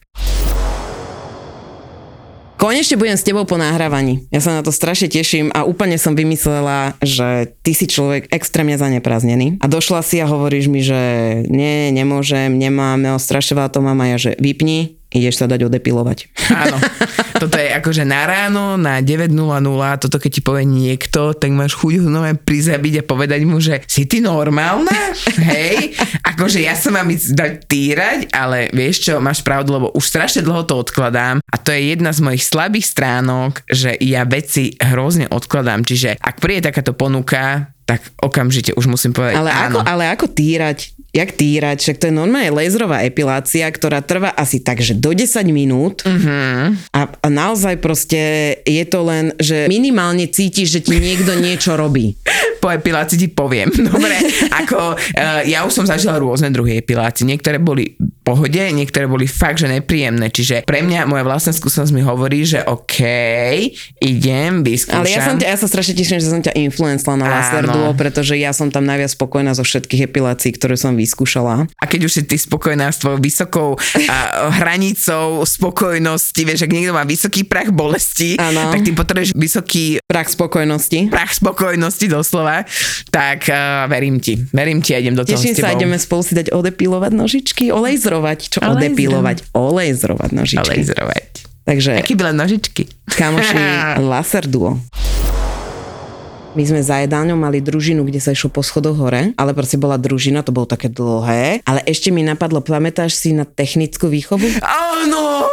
Konečne 2.60 3.00
budem 3.00 3.16
s 3.16 3.24
tebou 3.24 3.48
po 3.48 3.56
nahrávaní. 3.56 4.28
Ja 4.36 4.44
sa 4.44 4.52
na 4.52 4.60
to 4.60 4.76
strašne 4.76 5.08
teším 5.08 5.48
a 5.56 5.64
úplne 5.64 5.96
som 5.96 6.12
vymyslela, 6.12 6.92
že 7.00 7.56
ty 7.64 7.72
si 7.72 7.88
človek 7.88 8.28
extrémne 8.36 8.76
zaneprázdnený 8.76 9.64
a 9.64 9.66
došla 9.72 10.04
si 10.04 10.20
a 10.20 10.28
hovoríš 10.28 10.68
mi, 10.68 10.84
že 10.84 11.00
nie, 11.48 11.88
nemôžem, 11.96 12.52
nemám, 12.52 13.00
no, 13.00 13.16
strašne 13.16 13.56
veľa 13.56 13.72
to 13.72 13.80
mám 13.80 14.04
a 14.04 14.12
ja, 14.12 14.18
že 14.20 14.32
vypni, 14.44 14.99
ideš 15.10 15.42
sa 15.42 15.46
dať 15.50 15.66
odepilovať. 15.66 16.30
Áno. 16.54 16.78
Toto 17.40 17.56
je 17.56 17.72
akože 17.72 18.04
na 18.04 18.28
ráno, 18.28 18.76
na 18.76 19.00
9.00, 19.00 19.32
toto 20.04 20.18
keď 20.20 20.32
ti 20.38 20.42
povie 20.44 20.68
niekto, 20.68 21.32
tak 21.34 21.50
máš 21.56 21.74
chuť 21.80 22.04
ho 22.04 22.08
nové 22.12 22.36
prizabiť 22.36 23.02
a 23.02 23.08
povedať 23.08 23.42
mu, 23.48 23.64
že 23.64 23.80
si 23.88 24.06
ty 24.06 24.20
normálna? 24.20 24.94
Hej? 25.40 25.96
Akože 26.36 26.60
ja 26.60 26.76
sa 26.76 26.92
mám 26.92 27.08
ísť 27.08 27.32
dať 27.34 27.52
týrať, 27.66 28.20
ale 28.36 28.68
vieš 28.76 29.10
čo, 29.10 29.24
máš 29.24 29.40
pravdu, 29.40 29.72
lebo 29.72 29.88
už 29.96 30.04
strašne 30.04 30.44
dlho 30.44 30.68
to 30.68 30.76
odkladám 30.78 31.40
a 31.40 31.56
to 31.56 31.72
je 31.72 31.96
jedna 31.96 32.12
z 32.12 32.20
mojich 32.20 32.44
slabých 32.44 32.86
stránok, 32.92 33.64
že 33.72 33.96
ja 34.04 34.28
veci 34.28 34.76
hrozne 34.78 35.32
odkladám. 35.32 35.88
Čiže 35.88 36.20
ak 36.20 36.44
príde 36.44 36.70
takáto 36.70 36.92
ponuka, 36.92 37.72
tak 37.90 38.06
okamžite 38.22 38.78
už 38.78 38.86
musím 38.86 39.18
povedať 39.18 39.34
Ale 39.34 39.50
áno. 39.50 39.82
ako, 39.82 39.90
ale 39.90 40.04
ako 40.14 40.26
týrať? 40.30 40.94
Jak 41.10 41.34
týrať? 41.34 41.78
Však 41.82 41.98
to 41.98 42.06
je 42.10 42.14
normálne 42.14 42.54
laserová 42.54 43.02
epilácia, 43.02 43.66
ktorá 43.66 44.06
trvá 44.06 44.30
asi 44.34 44.62
tak, 44.62 44.78
že 44.80 44.94
do 44.94 45.10
10 45.12 45.50
minút 45.50 46.06
Mhm. 46.06 46.90
a, 46.94 47.02
a 47.10 47.28
naozaj 47.28 47.82
proste 47.82 48.20
je 48.64 48.84
to 48.86 49.02
len, 49.02 49.34
že 49.42 49.66
minimálne 49.66 50.30
cítiš, 50.30 50.80
že 50.80 50.82
ti 50.86 50.96
niekto 50.98 51.34
niečo 51.38 51.74
robí. 51.74 52.14
po 52.64 52.70
epilácii 52.70 53.18
ti 53.18 53.28
poviem. 53.32 53.72
Dobre, 53.90 54.20
ako 54.52 54.94
uh, 54.94 55.42
ja 55.48 55.64
už 55.64 55.72
som 55.74 55.86
zažila 55.88 56.20
rôzne 56.20 56.52
druhy 56.52 56.84
epilácií. 56.84 57.24
Niektoré 57.24 57.58
boli 57.58 57.96
pohode, 58.22 58.60
niektoré 58.70 59.08
boli 59.08 59.26
fakt, 59.26 59.64
že 59.64 59.72
nepríjemné. 59.72 60.30
Čiže 60.30 60.68
pre 60.68 60.84
mňa 60.84 61.08
moja 61.08 61.24
vlastná 61.26 61.56
skúsenosť 61.56 61.96
mi 61.96 62.04
hovorí, 62.04 62.44
že 62.44 62.62
OK, 62.62 63.00
idem, 64.04 64.62
vyskúšam. 64.62 65.02
Ale 65.02 65.10
ja, 65.10 65.24
som 65.24 65.36
ťa, 65.40 65.48
ja 65.50 65.58
sa 65.58 65.68
strašne 65.72 65.94
teším, 65.96 66.20
že 66.20 66.30
som 66.30 66.44
ťa 66.44 66.54
influencla 66.60 67.14
na. 67.16 67.26
Laser 67.32 67.66
Duo, 67.66 67.96
pretože 67.96 68.36
ja 68.36 68.52
som 68.52 68.68
tam 68.70 68.84
najviac 68.84 69.16
spokojná 69.16 69.56
zo 69.56 69.64
všetkých 69.64 70.12
epilácií, 70.12 70.52
ktoré 70.54 70.76
som 70.76 70.99
vyskúšala. 71.00 71.66
A 71.72 71.86
keď 71.86 72.06
už 72.06 72.12
si 72.12 72.22
ty 72.22 72.36
spokojná 72.36 72.90
s 72.90 73.00
tvojou 73.00 73.18
vysokou 73.18 73.70
a, 74.06 74.18
hranicou 74.54 75.42
spokojnosti, 75.42 76.42
vieš, 76.42 76.60
ak 76.62 76.72
niekto 76.72 76.92
má 76.92 77.02
vysoký 77.02 77.42
prach 77.42 77.70
bolesti, 77.70 78.36
Áno. 78.36 78.70
tak 78.70 78.84
ty 78.84 78.92
potrebuješ 78.92 79.32
vysoký 79.32 80.04
Prach 80.04 80.28
spokojnosti. 80.28 81.08
prach 81.08 81.32
spokojnosti 81.32 82.06
doslova, 82.06 82.68
tak 83.08 83.46
uh, 83.46 83.58
verím 83.86 84.18
ti. 84.18 84.36
Verím 84.50 84.80
ti 84.80 84.92
a 84.92 85.00
idem 85.00 85.14
do 85.14 85.22
toho 85.22 85.34
Teším 85.34 85.54
s 85.54 85.58
tebou. 85.58 85.66
sa, 85.66 85.78
ideme 85.78 85.96
spolu 85.96 86.22
si 86.22 86.34
dať 86.34 86.48
odepilovať 86.50 87.12
nožičky, 87.12 87.64
olejzrovať. 87.70 88.40
Čo 88.50 88.60
Olejzrovať. 88.60 88.82
odepilovať? 88.82 89.38
Olejzrovať 89.54 90.30
nožičky. 90.34 90.68
Lejzrovať. 90.68 91.30
Takže, 91.62 91.92
Aký 91.96 92.14
byly 92.14 92.34
nožičky? 92.34 92.84
kamoši, 93.08 93.58
Laser 94.12 94.44
Duo. 94.44 94.82
My 96.58 96.66
sme 96.66 96.82
za 96.82 97.06
jedálňou 97.06 97.38
mali 97.38 97.62
družinu, 97.62 98.02
kde 98.02 98.18
sa 98.18 98.34
išlo 98.34 98.50
po 98.50 98.66
schodoch 98.66 98.98
hore, 98.98 99.38
ale 99.38 99.52
proste 99.54 99.78
bola 99.78 100.02
družina, 100.02 100.42
to 100.42 100.50
bolo 100.50 100.66
také 100.66 100.90
dlhé. 100.90 101.62
Ale 101.62 101.86
ešte 101.86 102.10
mi 102.10 102.26
napadlo, 102.26 102.66
pamätáš 102.66 103.22
si 103.22 103.38
na 103.38 103.46
technickú 103.46 104.10
výchovu? 104.10 104.58
Áno, 104.66 105.46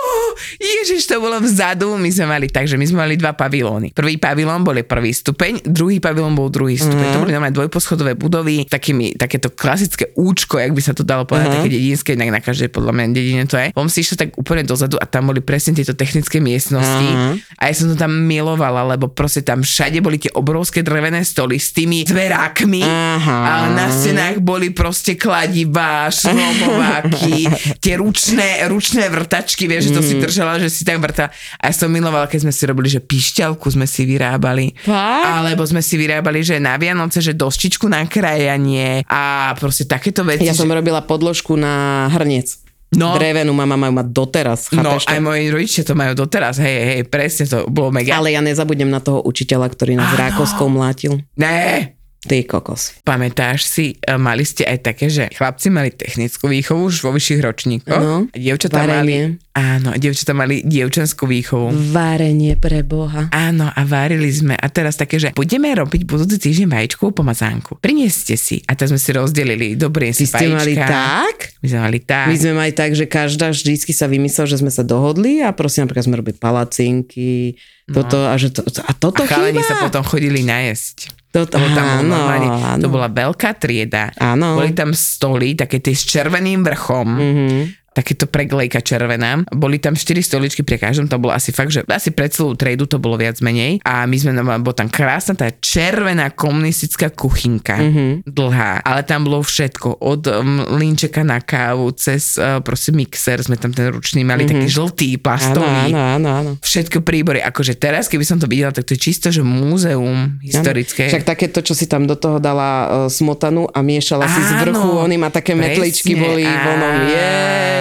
Ježiš, 0.58 1.08
to 1.08 1.22
bolo 1.22 1.40
vzadu. 1.40 1.96
My 1.96 2.10
sme 2.12 2.26
mali 2.28 2.46
tak, 2.50 2.68
že 2.68 2.76
my 2.76 2.84
sme 2.84 2.98
mali 3.06 3.14
dva 3.16 3.32
pavilóny. 3.32 3.94
Prvý 3.96 4.20
pavilón 4.20 4.66
bol 4.66 4.76
prvý 4.84 5.14
stupeň, 5.14 5.64
druhý 5.64 6.02
pavilón 6.02 6.36
bol 6.36 6.52
druhý 6.52 6.76
stupeň. 6.76 7.06
Mm. 7.08 7.14
To 7.14 7.20
boli 7.22 7.32
normálne 7.32 7.56
dvojposchodové 7.56 8.12
budovy, 8.18 8.68
takými, 8.68 9.16
takéto 9.16 9.48
klasické 9.54 10.12
účko, 10.18 10.60
jak 10.60 10.74
by 10.74 10.82
sa 10.82 10.92
to 10.92 11.06
dalo 11.06 11.24
povedať, 11.24 11.48
mm. 11.48 11.56
také 11.56 11.70
dedinské, 11.72 12.08
inak 12.18 12.30
na 12.36 12.42
každej 12.42 12.68
podľa 12.68 12.92
mňa 12.92 13.04
dedine 13.14 13.44
to 13.48 13.56
je. 13.56 13.72
Potom 13.72 13.88
si 13.88 14.04
išla 14.04 14.16
tak 14.26 14.30
úplne 14.36 14.62
dozadu 14.66 15.00
a 15.00 15.06
tam 15.08 15.32
boli 15.32 15.40
presne 15.40 15.72
tieto 15.72 15.96
technické 15.96 16.42
miestnosti. 16.42 17.08
Mm. 17.08 17.40
A 17.56 17.62
ja 17.70 17.74
som 17.74 17.88
to 17.88 17.96
tam 17.96 18.12
milovala, 18.12 18.84
lebo 18.96 19.08
proste 19.08 19.40
tam 19.40 19.64
všade 19.64 20.02
boli 20.04 20.20
tie 20.20 20.32
obrovské 20.34 20.84
drevené 20.84 21.24
stoly 21.24 21.56
s 21.56 21.72
tými 21.72 22.04
zverákmi 22.04 22.84
Aha. 22.84 23.38
a 23.46 23.52
na 23.72 23.88
stenách 23.88 24.44
boli 24.44 24.74
proste 24.74 25.16
kladivá, 25.16 26.10
šrobováky, 26.12 27.48
tie 27.80 27.94
ručné, 27.96 28.66
ručné 28.68 29.08
vrtačky, 29.08 29.64
vieš, 29.70 29.88
že 29.88 29.94
to 29.96 30.02
si 30.02 30.14
Mm. 30.16 30.25
Držala, 30.26 30.58
že 30.58 30.68
si 30.68 30.82
tak 30.82 30.98
vrta. 30.98 31.30
A 31.62 31.70
ja 31.70 31.74
som 31.74 31.88
milovala, 31.88 32.26
keď 32.26 32.46
sme 32.46 32.52
si 32.52 32.62
robili, 32.66 32.88
že 32.90 33.00
pišťalku 33.00 33.66
sme 33.70 33.86
si 33.86 34.04
vyrábali. 34.04 34.74
Fakt? 34.82 35.26
Alebo 35.26 35.62
sme 35.64 35.80
si 35.80 35.94
vyrábali, 35.96 36.42
že 36.42 36.58
na 36.58 36.76
Vianoce, 36.76 37.22
že 37.22 37.32
doštičku 37.32 37.86
na 37.86 38.04
krajanie 38.04 39.06
a 39.06 39.54
proste 39.56 39.86
takéto 39.86 40.26
veci. 40.26 40.46
Ja 40.46 40.54
som 40.54 40.68
že... 40.68 40.76
robila 40.76 41.00
podložku 41.02 41.54
na 41.56 42.06
hrniec. 42.12 42.66
No. 42.94 43.18
Drevenú 43.18 43.50
mama 43.50 43.74
majú 43.74 43.98
mať 43.98 44.08
doteraz, 44.14 44.60
No, 44.70 44.94
to? 44.94 45.10
aj 45.10 45.18
moji 45.18 45.50
rodičia 45.50 45.82
to 45.82 45.98
majú 45.98 46.14
doteraz, 46.14 46.62
hej, 46.62 46.76
hej, 46.86 47.00
presne 47.10 47.42
to 47.50 47.66
bolo 47.66 47.90
mega. 47.90 48.14
Ale 48.14 48.30
ja 48.30 48.38
nezabudnem 48.38 48.86
na 48.86 49.02
toho 49.02 49.26
učiteľa, 49.26 49.74
ktorý 49.74 49.98
nás 49.98 50.14
rákoskou 50.14 50.70
mlátil. 50.70 51.18
Ne, 51.34 51.95
Ty 52.18 52.42
kokos. 52.42 52.90
Pamätáš 53.02 53.62
si, 53.62 53.94
e, 53.96 54.16
mali 54.16 54.42
ste 54.42 54.66
aj 54.66 54.78
také, 54.82 55.06
že 55.06 55.30
chlapci 55.30 55.70
mali 55.70 55.94
technickú 55.94 56.50
výchovu 56.50 56.90
už 56.90 57.06
vo 57.06 57.14
vyšších 57.14 57.38
ročníkoch 57.38 58.02
No, 58.02 58.26
a 58.26 58.34
dievčatá 58.34 58.82
mali, 58.82 58.90
varenie. 58.90 59.22
áno, 59.54 59.94
a 59.94 59.96
dievčatá 59.96 60.34
mali 60.34 60.58
dievčanskú 60.66 61.22
výchovu. 61.22 61.70
Varenie 61.94 62.58
pre 62.58 62.82
Boha. 62.82 63.30
Áno, 63.30 63.70
a 63.70 63.80
varili 63.86 64.26
sme. 64.26 64.58
A 64.58 64.66
teraz 64.66 64.98
také, 64.98 65.22
že 65.22 65.30
budeme 65.32 65.70
robiť 65.70 66.02
budúci 66.02 66.42
týždeň 66.42 66.66
vajíčkovú 66.66 67.14
pomazánku. 67.14 67.78
Prinieste 67.78 68.34
si. 68.34 68.58
A 68.66 68.74
tak 68.74 68.90
sme 68.90 68.98
si 68.98 69.14
rozdelili. 69.14 69.78
Dobre, 69.78 70.10
Vy 70.10 70.18
si 70.18 70.26
ste 70.26 70.50
mali 70.50 70.74
tak? 70.74 71.54
My 71.62 71.66
sme 71.70 71.80
mali 71.80 71.98
tak. 72.02 72.26
My 72.26 72.36
sme 72.36 72.52
mali 72.58 72.72
tak, 72.74 72.90
že 72.92 73.06
každá 73.06 73.54
vždycky 73.54 73.94
sa 73.94 74.10
vymyslel, 74.10 74.50
že 74.50 74.58
sme 74.58 74.74
sa 74.74 74.82
dohodli 74.82 75.46
a 75.46 75.54
prosím, 75.54 75.86
napríklad 75.86 76.10
sme 76.10 76.18
robili 76.18 76.34
palacinky, 76.34 77.54
toto 77.86 78.18
a 78.26 78.34
že 78.34 78.50
to, 78.50 78.66
a 78.66 78.90
toto 78.92 79.22
a 79.22 79.30
chýba. 79.30 79.62
sa 79.62 79.78
potom 79.78 80.02
chodili 80.02 80.42
najesť. 80.42 81.15
Toto, 81.36 81.60
Lebo 81.60 81.68
tam 81.76 81.84
áno, 82.00 82.16
normálne, 82.16 82.48
to 82.80 82.88
bola 82.88 83.12
veľká 83.12 83.60
trieda. 83.60 84.08
Áno. 84.16 84.56
Boli 84.56 84.72
tam 84.72 84.96
stoly, 84.96 85.52
také 85.52 85.84
tie 85.84 85.92
s 85.92 86.08
červeným 86.08 86.64
vrchom. 86.64 87.08
Mhm. 87.12 87.85
Takéto 87.96 88.28
preglejka 88.28 88.84
červená. 88.84 89.40
Boli 89.48 89.80
tam 89.80 89.96
4 89.96 90.20
stoličky 90.20 90.60
pri 90.60 90.76
každom, 90.76 91.08
to 91.08 91.16
bolo 91.16 91.32
asi 91.32 91.48
fakt, 91.48 91.72
že 91.72 91.80
asi 91.88 92.12
pre 92.12 92.28
celú 92.28 92.52
trejdu 92.52 92.84
to 92.84 93.00
bolo 93.00 93.16
viac 93.16 93.40
menej. 93.40 93.80
A 93.88 94.04
my 94.04 94.16
sme, 94.20 94.36
bola 94.36 94.76
tam 94.76 94.92
krásna 94.92 95.32
tá 95.32 95.48
červená 95.48 96.28
komunistická 96.28 97.08
kuchynka, 97.08 97.80
mm-hmm. 97.80 98.10
dlhá, 98.28 98.84
ale 98.84 99.00
tam 99.08 99.24
bolo 99.24 99.40
všetko, 99.40 100.04
od 100.04 100.28
um, 100.28 100.76
linčeka 100.76 101.24
na 101.24 101.40
kávu, 101.40 101.88
cez 101.96 102.36
uh, 102.36 102.60
proste 102.60 102.92
mixer, 102.92 103.40
sme 103.40 103.56
tam 103.56 103.72
ten 103.72 103.88
ručný 103.88 104.20
mali 104.28 104.44
mm-hmm. 104.44 104.60
taký 104.60 104.68
žltý, 104.68 105.08
Áno, 105.16 105.22
plastový. 105.24 105.82
áno, 105.88 106.00
áno, 106.20 106.28
áno. 106.28 106.50
Všetko 106.60 107.00
príbory, 107.00 107.40
akože 107.40 107.80
teraz, 107.80 108.12
keby 108.12 108.28
som 108.28 108.36
to 108.36 108.44
videla, 108.44 108.76
tak 108.76 108.84
to 108.84 108.92
je 108.92 109.00
čisto, 109.00 109.32
že 109.32 109.40
múzeum 109.40 110.36
historické. 110.44 111.08
Však 111.08 111.24
takéto, 111.24 111.64
čo 111.64 111.72
si 111.72 111.88
tam 111.88 112.04
do 112.04 112.18
toho 112.18 112.36
dala 112.36 112.68
uh, 112.68 112.84
smotanu 113.08 113.64
a 113.72 113.80
miešala 113.80 114.28
si 114.28 114.40
z 114.44 114.52
Áno, 114.52 114.60
vrchu, 114.68 114.90
oni 115.00 115.16
má 115.16 115.32
také 115.32 115.56
presne, 115.56 115.80
metličky 115.80 116.12
boli 116.12 116.44
vonom. 116.44 116.96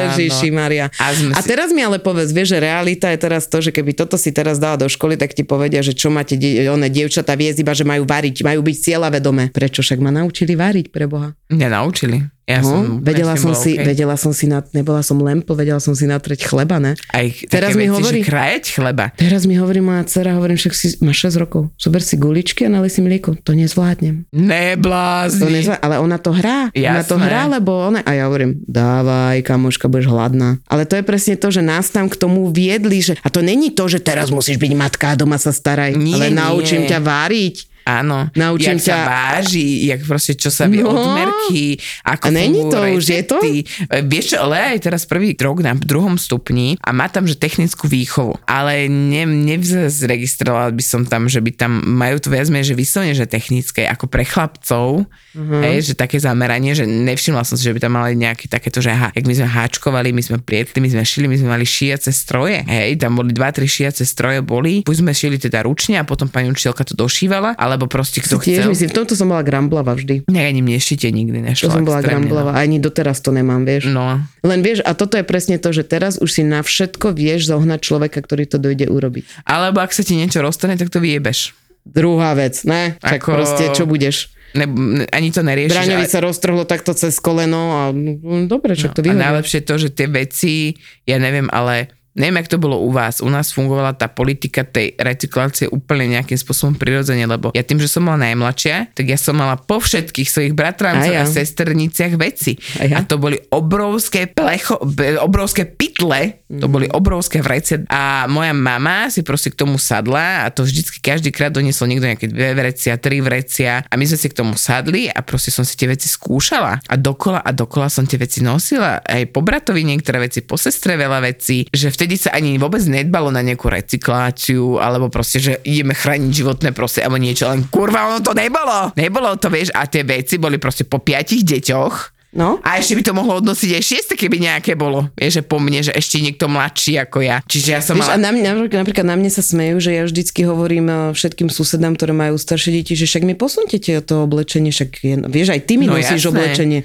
Ježiši 0.08 0.50
Maria. 0.50 0.86
A 0.96 1.10
A 1.10 1.40
si- 1.42 1.48
teraz 1.48 1.70
mi 1.70 1.82
ale 1.82 1.98
povedz, 1.98 2.30
vieš, 2.30 2.54
že 2.54 2.60
realita 2.62 3.10
je 3.10 3.18
teraz 3.18 3.46
to, 3.46 3.58
že 3.60 3.72
keby 3.72 3.92
toto 3.92 4.16
si 4.16 4.30
teraz 4.30 4.58
dala 4.58 4.78
do 4.78 4.86
školy, 4.86 5.16
tak 5.16 5.34
ti 5.34 5.42
povedia, 5.42 5.82
že 5.82 5.92
čo 5.92 6.10
máte, 6.10 6.36
die, 6.36 6.68
one 6.68 6.86
dievčatá 6.88 7.34
viesť 7.34 7.62
iba, 7.62 7.74
že 7.74 7.84
majú 7.84 8.04
variť, 8.04 8.44
majú 8.44 8.62
byť 8.62 8.76
cieľa 8.78 9.10
vedomé. 9.10 9.50
Prečo 9.50 9.82
však 9.82 9.98
ma 9.98 10.12
naučili 10.12 10.54
variť 10.54 10.92
pre 10.92 11.08
Boha? 11.08 11.34
Mňa 11.50 11.68
naučili. 11.72 12.35
Ja 12.46 12.62
No, 12.62 12.70
som, 12.70 12.82
vedela 13.02 13.34
som 13.34 13.58
si, 13.58 13.74
OK. 13.74 13.82
vedela 13.84 14.14
som 14.14 14.30
si, 14.30 14.46
na, 14.46 14.62
nebola 14.70 15.02
som 15.02 15.18
lempl, 15.18 15.58
vedela 15.58 15.82
som 15.82 15.92
si 15.92 16.06
natrieť 16.06 16.46
chleba, 16.46 16.78
ne? 16.78 16.94
Aj 17.10 17.26
Teraz 17.50 17.74
mi 17.74 17.86
veci, 17.86 17.98
hovorí- 17.98 18.22
že 18.22 18.30
krajať 18.30 18.64
chleba. 18.72 19.06
Teraz 19.12 19.44
mi 19.44 19.58
hovorí 19.58 19.82
moja 19.82 20.06
dcera, 20.06 20.38
hovorím, 20.38 20.54
však 20.56 20.72
si, 20.72 20.94
máš 21.02 21.26
6 21.26 21.42
rokov, 21.42 21.74
zober 21.76 22.00
si 22.00 22.14
guličky 22.16 22.64
a 22.64 22.72
nalej 22.72 22.92
si 22.92 23.02
mlieko. 23.02 23.34
To 23.42 23.52
nezvládnem. 23.52 24.30
To 24.30 24.38
Neblázni. 24.38 25.42
nezvládnem. 25.42 25.82
Ale 25.82 25.96
ona 25.98 26.18
to 26.18 26.32
hrá. 26.32 26.70
Ona 26.70 27.02
to 27.02 27.18
Jasné. 27.18 27.26
hrá, 27.26 27.42
lebo 27.50 27.72
ona... 27.74 28.00
A 28.02 28.14
ja 28.14 28.26
hovorím, 28.26 28.62
dávaj, 28.62 29.42
kamoška, 29.42 29.88
budeš 29.88 30.08
hladná. 30.08 30.62
Ale 30.66 30.86
to 30.86 30.96
je 30.96 31.04
presne 31.04 31.36
to, 31.36 31.50
že 31.50 31.62
nás 31.62 31.90
tam 31.90 32.06
k 32.06 32.16
tomu 32.16 32.50
viedli, 32.50 33.02
že... 33.02 33.18
A 33.20 33.28
to 33.28 33.42
není 33.42 33.72
to, 33.72 33.86
že 33.88 33.98
teraz 34.00 34.30
musíš 34.30 34.58
byť 34.58 34.72
matka 34.72 35.12
a 35.12 35.18
doma 35.18 35.36
sa 35.36 35.50
staraj. 35.50 35.94
Nie, 35.96 36.14
ale 36.16 36.28
nie. 36.30 36.38
naučím 36.38 36.86
ťa 36.86 37.00
váriť. 37.00 37.56
Áno. 37.86 38.34
Naučím 38.34 38.82
jak 38.82 38.90
sa 38.90 38.96
váži, 39.06 39.86
jak 39.86 40.02
proste 40.10 40.34
čo 40.34 40.50
sa 40.50 40.66
vie 40.66 40.82
No. 40.82 40.90
odmerky, 40.90 41.78
A 42.02 42.18
ako 42.18 42.34
není 42.34 42.66
fungujú 42.66 42.74
to 42.74 42.80
už, 42.98 43.06
je 43.06 43.24
to? 43.24 43.38
E, 43.46 43.62
Vieš 44.02 44.26
čo, 44.34 44.38
ale 44.42 44.74
aj 44.74 44.90
teraz 44.90 45.06
prvý 45.06 45.38
rok 45.38 45.62
na 45.62 45.78
druhom 45.78 46.18
stupni 46.18 46.82
a 46.82 46.90
má 46.90 47.06
tam, 47.14 47.30
že 47.30 47.38
technickú 47.38 47.86
výchovu. 47.86 48.42
Ale 48.50 48.90
ne, 48.90 49.26
nezregistrovala 49.26 50.74
by 50.74 50.84
som 50.84 51.06
tam, 51.06 51.30
že 51.30 51.42
by 51.42 51.52
tam 51.54 51.86
majú 51.86 52.18
to 52.18 52.34
viac 52.34 52.50
že 52.50 52.74
vyslovene, 52.74 53.14
že 53.14 53.30
technické, 53.30 53.86
ako 53.86 54.10
pre 54.10 54.26
chlapcov, 54.26 55.06
uh-huh. 55.06 55.62
hej, 55.62 55.92
že 55.92 55.94
také 55.94 56.18
zameranie, 56.18 56.74
že 56.74 56.90
nevšimla 56.90 57.46
som 57.46 57.54
si, 57.54 57.68
že 57.68 57.74
by 57.76 57.80
tam 57.84 57.94
mali 58.00 58.18
nejaké 58.18 58.50
takéto, 58.50 58.82
že 58.82 58.90
aha, 58.90 59.14
jak 59.14 59.26
my 59.28 59.34
sme 59.38 59.48
háčkovali, 59.50 60.10
my 60.10 60.24
sme 60.26 60.38
prietli, 60.42 60.82
my 60.82 60.90
sme 60.90 61.04
šili, 61.06 61.28
my 61.30 61.38
sme 61.38 61.50
mali 61.54 61.66
šiace 61.68 62.10
stroje, 62.10 62.66
hej, 62.66 62.98
tam 62.98 63.20
boli 63.20 63.30
dva, 63.36 63.54
tri 63.54 63.70
šiace 63.70 64.08
stroje 64.08 64.42
boli, 64.42 64.82
buď 64.82 64.96
sme 65.06 65.12
šili 65.14 65.38
teda 65.38 65.62
ručne 65.68 66.02
a 66.02 66.08
potom 66.08 66.32
pani 66.32 66.50
učiteľka 66.50 66.88
to 66.88 66.94
došívala, 66.98 67.54
alebo 67.76 67.86
proste 67.86 68.24
kto 68.24 68.40
Tiež 68.40 68.64
chcel. 68.64 68.72
myslím, 68.72 68.90
v 68.90 68.96
tomto 68.96 69.14
som 69.14 69.28
bola 69.28 69.44
gramblava 69.44 69.92
vždy. 69.92 70.24
Ne, 70.26 70.42
ani 70.42 70.64
mne 70.64 70.80
šite 70.80 71.12
nikdy 71.12 71.44
To 71.44 71.46
nešlo. 71.46 71.68
som 71.70 71.84
bola 71.84 72.00
extrémne, 72.00 72.32
gramblava. 72.32 72.52
Ani 72.56 72.80
doteraz 72.80 73.20
to 73.20 73.30
nemám, 73.30 73.62
vieš. 73.62 73.92
No. 73.92 74.24
Len 74.42 74.60
vieš, 74.60 74.80
a 74.82 74.96
toto 74.96 75.20
je 75.20 75.24
presne 75.24 75.60
to, 75.60 75.70
že 75.70 75.84
teraz 75.84 76.16
už 76.16 76.32
si 76.32 76.42
na 76.42 76.64
všetko 76.64 77.12
vieš 77.12 77.52
zohnať 77.52 77.80
človeka, 77.84 78.24
ktorý 78.24 78.48
to 78.48 78.58
dojde 78.58 78.88
urobiť. 78.88 79.44
Alebo 79.44 79.84
ak 79.84 79.92
sa 79.92 80.02
ti 80.02 80.16
niečo 80.16 80.40
rozstane, 80.40 80.74
tak 80.74 80.88
to 80.88 80.98
vyjebeš. 80.98 81.52
Druhá 81.84 82.34
vec, 82.34 82.66
ne? 82.66 82.98
Tak 82.98 83.22
Ako- 83.22 83.36
proste, 83.36 83.70
čo 83.76 83.86
budeš? 83.86 84.34
Ne, 84.56 84.66
ani 85.12 85.30
to 85.30 85.44
neriešiš. 85.44 85.76
Braňovi 85.76 86.08
a- 86.08 86.10
sa 86.10 86.24
roztrhlo 86.24 86.64
takto 86.64 86.96
cez 86.96 87.20
koleno 87.20 87.62
a 87.76 87.82
mm, 87.92 88.48
dobre, 88.48 88.72
čo 88.74 88.88
to 88.88 89.04
a 89.04 89.06
vyhodí. 89.06 89.20
najlepšie 89.20 89.60
je 89.60 89.68
to, 89.68 89.76
že 89.76 89.90
tie 89.92 90.08
veci, 90.08 90.80
ja 91.04 91.20
neviem, 91.20 91.52
ale 91.52 91.92
neviem, 92.16 92.40
jak 92.42 92.48
to 92.48 92.58
bolo 92.58 92.80
u 92.80 92.90
vás. 92.90 93.20
U 93.20 93.28
nás 93.28 93.52
fungovala 93.52 93.92
tá 93.92 94.08
politika 94.08 94.64
tej 94.64 94.96
recyklácie 94.96 95.68
úplne 95.68 96.16
nejakým 96.16 96.40
spôsobom 96.40 96.80
prirodzene, 96.80 97.28
lebo 97.28 97.52
ja 97.52 97.62
tým, 97.62 97.78
že 97.84 97.92
som 97.92 98.08
bola 98.08 98.24
najmladšia, 98.24 98.96
tak 98.96 99.06
ja 99.12 99.20
som 99.20 99.36
mala 99.36 99.60
po 99.60 99.84
všetkých 99.84 100.32
svojich 100.32 100.54
bratrancov 100.56 101.12
A 101.12 101.22
ja. 101.22 101.28
a 101.28 101.30
sesterniciach 101.30 102.16
veci. 102.16 102.56
A 102.80 102.88
ja. 102.88 102.96
A 102.98 103.00
to 103.04 103.20
boli 103.20 103.36
obrovské 103.52 104.32
plecho, 104.32 104.80
obrovské 105.20 105.68
pytle, 105.68 106.40
to 106.46 106.68
boli 106.70 106.86
obrovské 106.94 107.42
vrece. 107.42 107.82
A 107.90 108.30
moja 108.30 108.54
mama 108.54 109.10
si 109.10 109.26
proste 109.26 109.50
k 109.50 109.58
tomu 109.58 109.82
sadla 109.82 110.46
a 110.46 110.54
to 110.54 110.62
vždycky 110.62 111.02
každý 111.02 111.34
krát 111.34 111.50
doniesol 111.50 111.90
niekto 111.90 112.06
nejaké 112.06 112.28
dve 112.30 112.54
vrecia, 112.54 113.02
tri 113.02 113.18
vrecia 113.20 113.82
a 113.82 113.94
my 113.98 114.06
sme 114.06 114.18
si 114.18 114.28
k 114.30 114.38
tomu 114.38 114.54
sadli 114.54 115.10
a 115.10 115.26
proste 115.26 115.50
som 115.50 115.66
si 115.66 115.74
tie 115.74 115.90
veci 115.90 116.06
skúšala 116.06 116.86
a 116.86 116.96
dokola 116.96 117.42
a 117.42 117.50
dokola 117.50 117.90
som 117.90 118.06
tie 118.06 118.22
veci 118.22 118.46
nosila. 118.46 119.02
Aj 119.02 119.26
po 119.26 119.42
bratovi 119.42 119.82
niektoré 119.82 120.22
veci, 120.22 120.46
po 120.46 120.56
sestre 120.56 120.94
veľa 120.94 121.26
vecí, 121.26 121.66
že 121.74 121.90
vtedy 121.90 122.14
sa 122.14 122.38
ani 122.38 122.62
vôbec 122.62 122.86
nedbalo 122.86 123.34
na 123.34 123.42
nejakú 123.42 123.66
recykláciu 123.66 124.78
alebo 124.78 125.10
proste, 125.10 125.42
že 125.42 125.54
ideme 125.66 125.98
chrániť 125.98 126.32
životné 126.32 126.70
proste 126.78 127.02
alebo 127.02 127.18
niečo, 127.18 127.50
len 127.50 127.66
kurva, 127.74 128.14
ono 128.14 128.22
to 128.22 128.38
nebolo. 128.38 128.94
Nebolo 128.94 129.34
to, 129.42 129.50
vieš, 129.50 129.74
a 129.74 129.90
tie 129.90 130.06
veci 130.06 130.38
boli 130.38 130.62
proste 130.62 130.86
po 130.86 131.02
piatich 131.02 131.42
deťoch 131.42 132.15
No, 132.36 132.60
a 132.60 132.76
ešte 132.76 133.00
by 133.00 133.04
to 133.08 133.14
mohlo 133.16 133.40
odnosiť 133.40 133.70
aj 133.72 133.84
šieste, 133.86 134.14
keby 134.14 134.44
nejaké 134.44 134.76
bolo. 134.76 135.08
Vieš, 135.16 135.40
že 135.40 135.44
po 135.48 135.56
mne, 135.56 135.80
že 135.80 135.96
ešte 135.96 136.20
niekto 136.20 136.46
mladší 136.46 137.00
ako 137.00 137.24
ja. 137.24 137.40
Čiže 137.42 137.70
ja 137.72 137.80
som 137.80 137.96
a 137.96 138.04
mala... 138.04 138.20
na 138.20 138.36
mňa, 138.36 138.50
napríklad- 138.76 139.08
na 139.08 139.16
mne 139.16 139.32
sa 139.32 139.40
smejú, 139.40 139.80
že 139.80 139.96
ja 139.96 140.04
vždycky 140.04 140.44
hovorím 140.44 140.86
eh, 140.86 140.98
všetkým 141.10 141.48
susedám, 141.48 141.96
ktoré 141.96 142.12
majú 142.12 142.36
staršie 142.36 142.76
deti, 142.76 142.94
že 142.94 143.08
však 143.08 143.24
mi 143.24 143.34
posunte 143.34 143.80
to 143.80 144.16
oblečenie, 144.22 144.70
však 144.70 144.90
je, 144.98 145.16
vieš, 145.26 145.56
aj 145.56 145.62
ty 145.64 145.80
mi 145.80 145.88
No 145.88 145.96
nosíš 145.96 146.20
jasné. 146.20 146.30
oblečenie. 146.30 146.80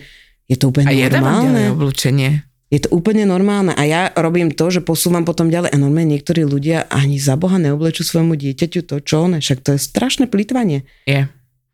Je 0.46 0.54
to 0.54 0.70
úplne 0.70 0.86
A 0.86 0.94
normálne. 1.10 1.62
oblúčenie. 1.70 2.46
Je 2.70 2.78
to 2.78 2.94
úplne 2.94 3.26
normálne. 3.26 3.74
A 3.74 3.82
ja 3.82 4.14
robím 4.14 4.54
to, 4.54 4.70
že 4.70 4.78
posúvam 4.78 5.26
potom 5.26 5.50
ďalej. 5.50 5.74
A 5.74 5.76
normálne 5.76 6.14
niektorí 6.14 6.46
ľudia 6.46 6.86
ani 6.86 7.18
za 7.18 7.34
Boha 7.34 7.58
neoblečú 7.58 8.06
svojmu 8.06 8.38
dieťaťu 8.38 8.86
to, 8.86 9.02
čo 9.02 9.26
one. 9.26 9.42
Však 9.42 9.58
to 9.58 9.74
je 9.74 9.80
strašné 9.82 10.26
plýtvanie. 10.26 10.86
Je. 11.02 11.26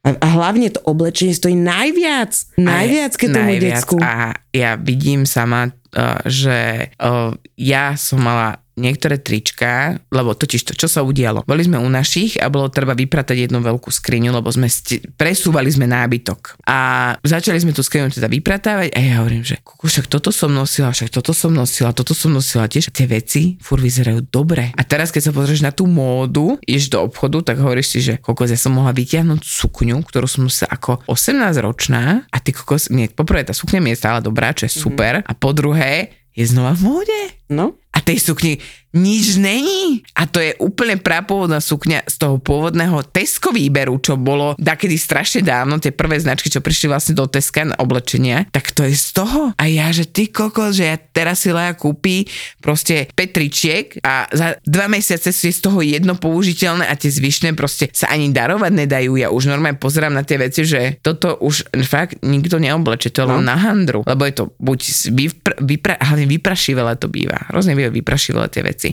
A, 0.06 0.14
a 0.22 0.28
hlavne 0.38 0.70
to 0.70 0.78
oblečenie 0.86 1.34
stojí 1.34 1.58
najviac. 1.58 2.30
Najviac, 2.54 3.12
keď 3.18 3.28
tomu 3.34 3.52
Najviac. 3.58 3.82
decku. 3.82 3.96
A 3.98 4.38
ja 4.54 4.78
vidím 4.78 5.26
sama, 5.26 5.75
uh, 5.75 6.22
že 6.22 6.90
uh, 7.02 7.34
ja 7.58 7.98
som 7.98 8.22
mala 8.22 8.62
niektoré 8.76 9.16
trička, 9.16 9.97
lebo 10.12 10.37
totiž 10.37 10.62
to, 10.68 10.73
čo 10.76 10.87
sa 10.87 11.00
udialo. 11.00 11.42
Boli 11.49 11.64
sme 11.64 11.80
u 11.80 11.88
našich 11.88 12.37
a 12.37 12.52
bolo 12.52 12.68
treba 12.68 12.92
vypratať 12.92 13.49
jednu 13.49 13.64
veľkú 13.64 13.88
skriňu, 13.88 14.30
lebo 14.37 14.52
sme 14.52 14.68
sti- 14.68 15.16
presúvali 15.16 15.73
sme 15.73 15.88
nábytok. 15.88 16.61
A 16.68 16.78
začali 17.25 17.56
sme 17.56 17.73
tú 17.73 17.80
skriňu 17.80 18.12
teda 18.12 18.28
vypratávať 18.28 18.92
a 18.92 18.99
ja 19.00 19.25
hovorím, 19.25 19.42
že 19.42 19.56
kuku, 19.64 19.88
však 19.88 20.06
toto 20.12 20.28
som 20.28 20.52
nosila, 20.52 20.92
však 20.92 21.09
toto 21.09 21.33
som 21.33 21.50
nosila, 21.50 21.97
toto 21.97 22.12
som 22.12 22.30
nosila 22.30 22.68
tiež. 22.68 22.92
Tie 22.92 23.09
veci 23.09 23.56
fur 23.64 23.80
vyzerajú 23.80 24.28
dobre. 24.28 24.71
A 24.76 24.83
teraz, 24.85 25.09
keď 25.09 25.28
sa 25.28 25.33
pozrieš 25.33 25.64
na 25.64 25.73
tú 25.73 25.88
módu, 25.88 26.61
ideš 26.68 26.92
do 26.92 27.00
obchodu, 27.00 27.40
tak 27.52 27.56
hovoríš 27.59 27.88
si, 27.97 27.99
že 28.04 28.14
kokos, 28.21 28.52
ja 28.52 28.61
som 28.61 28.76
mohla 28.76 28.92
vytiahnuť 28.92 29.40
sukňu, 29.40 30.04
ktorú 30.04 30.28
som 30.28 30.45
nosila 30.45 30.68
ako 30.68 31.00
18 31.09 31.64
ročná 31.64 32.28
a 32.28 32.37
ty 32.38 32.52
kokos, 32.52 32.92
nie, 32.92 33.09
poprvé 33.09 33.49
tá 33.49 33.56
sukňa 33.56 33.80
mi 33.80 33.97
je 33.97 34.00
stále 34.04 34.21
dobrá, 34.21 34.52
čo 34.52 34.68
je 34.68 34.73
super, 34.76 35.25
mm-hmm. 35.25 35.30
a 35.30 35.33
po 35.33 35.50
druhé 35.56 36.12
je 36.37 36.45
znova 36.45 36.76
v 36.76 36.83
móde. 36.85 37.21
No. 37.49 37.80
Tej 38.06 38.22
sukni 38.22 38.58
nič 38.96 39.36
není. 39.36 40.00
A 40.16 40.24
to 40.24 40.40
je 40.40 40.56
úplne 40.56 40.96
prapôvodná 40.96 41.60
sukňa 41.60 42.08
z 42.08 42.16
toho 42.16 42.40
pôvodného 42.40 43.04
Tesco 43.12 43.52
výberu, 43.52 44.00
čo 44.00 44.16
bolo 44.16 44.56
takedy 44.56 44.96
strašne 44.96 45.44
dávno, 45.44 45.76
tie 45.76 45.92
prvé 45.92 46.16
značky, 46.16 46.48
čo 46.48 46.64
prišli 46.64 46.88
vlastne 46.88 47.12
do 47.12 47.28
Teska 47.28 47.68
na 47.68 47.76
oblečenia, 47.76 48.48
tak 48.48 48.72
to 48.72 48.88
je 48.88 48.96
z 48.96 49.08
toho. 49.12 49.52
A 49.60 49.64
ja, 49.68 49.92
že 49.92 50.08
ty 50.08 50.32
kokos, 50.32 50.80
že 50.80 50.88
ja 50.88 50.96
teraz 50.96 51.44
si 51.44 51.52
Lea 51.52 51.76
kúpi 51.76 52.24
proste 52.64 53.12
petričiek 53.12 54.00
a 54.00 54.26
za 54.32 54.56
dva 54.64 54.88
mesiace 54.88 55.30
si 55.30 55.52
je 55.52 55.56
z 55.56 55.60
toho 55.60 55.84
jedno 55.84 56.16
použiteľné 56.16 56.88
a 56.88 56.94
tie 56.96 57.12
zvyšné 57.12 57.52
proste 57.52 57.92
sa 57.92 58.08
ani 58.08 58.32
darovať 58.32 58.72
nedajú. 58.72 59.20
Ja 59.20 59.28
už 59.28 59.52
normálne 59.52 59.76
pozerám 59.76 60.16
na 60.16 60.24
tie 60.24 60.40
veci, 60.40 60.64
že 60.64 60.96
toto 61.04 61.36
už 61.38 61.68
fakt 61.84 62.24
nikto 62.24 62.56
neobleče, 62.56 63.12
to 63.12 63.24
je 63.24 63.28
len 63.28 63.44
no. 63.44 63.50
na 63.52 63.56
handru, 63.60 64.00
lebo 64.06 64.22
je 64.24 64.34
to 64.34 64.44
buď 64.56 64.78
vypra, 65.12 65.56
vypra, 65.60 65.94
vyprašivé 66.00 66.82
to 66.96 67.10
býva. 67.10 67.50
Hrozne 67.52 67.76
vyprašivé 67.76 68.46
tie 68.48 68.62
veci. 68.62 68.86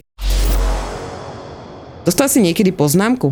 Dostal 2.03 2.27
si 2.27 2.43
niekedy 2.43 2.75
poznámku? 2.75 3.31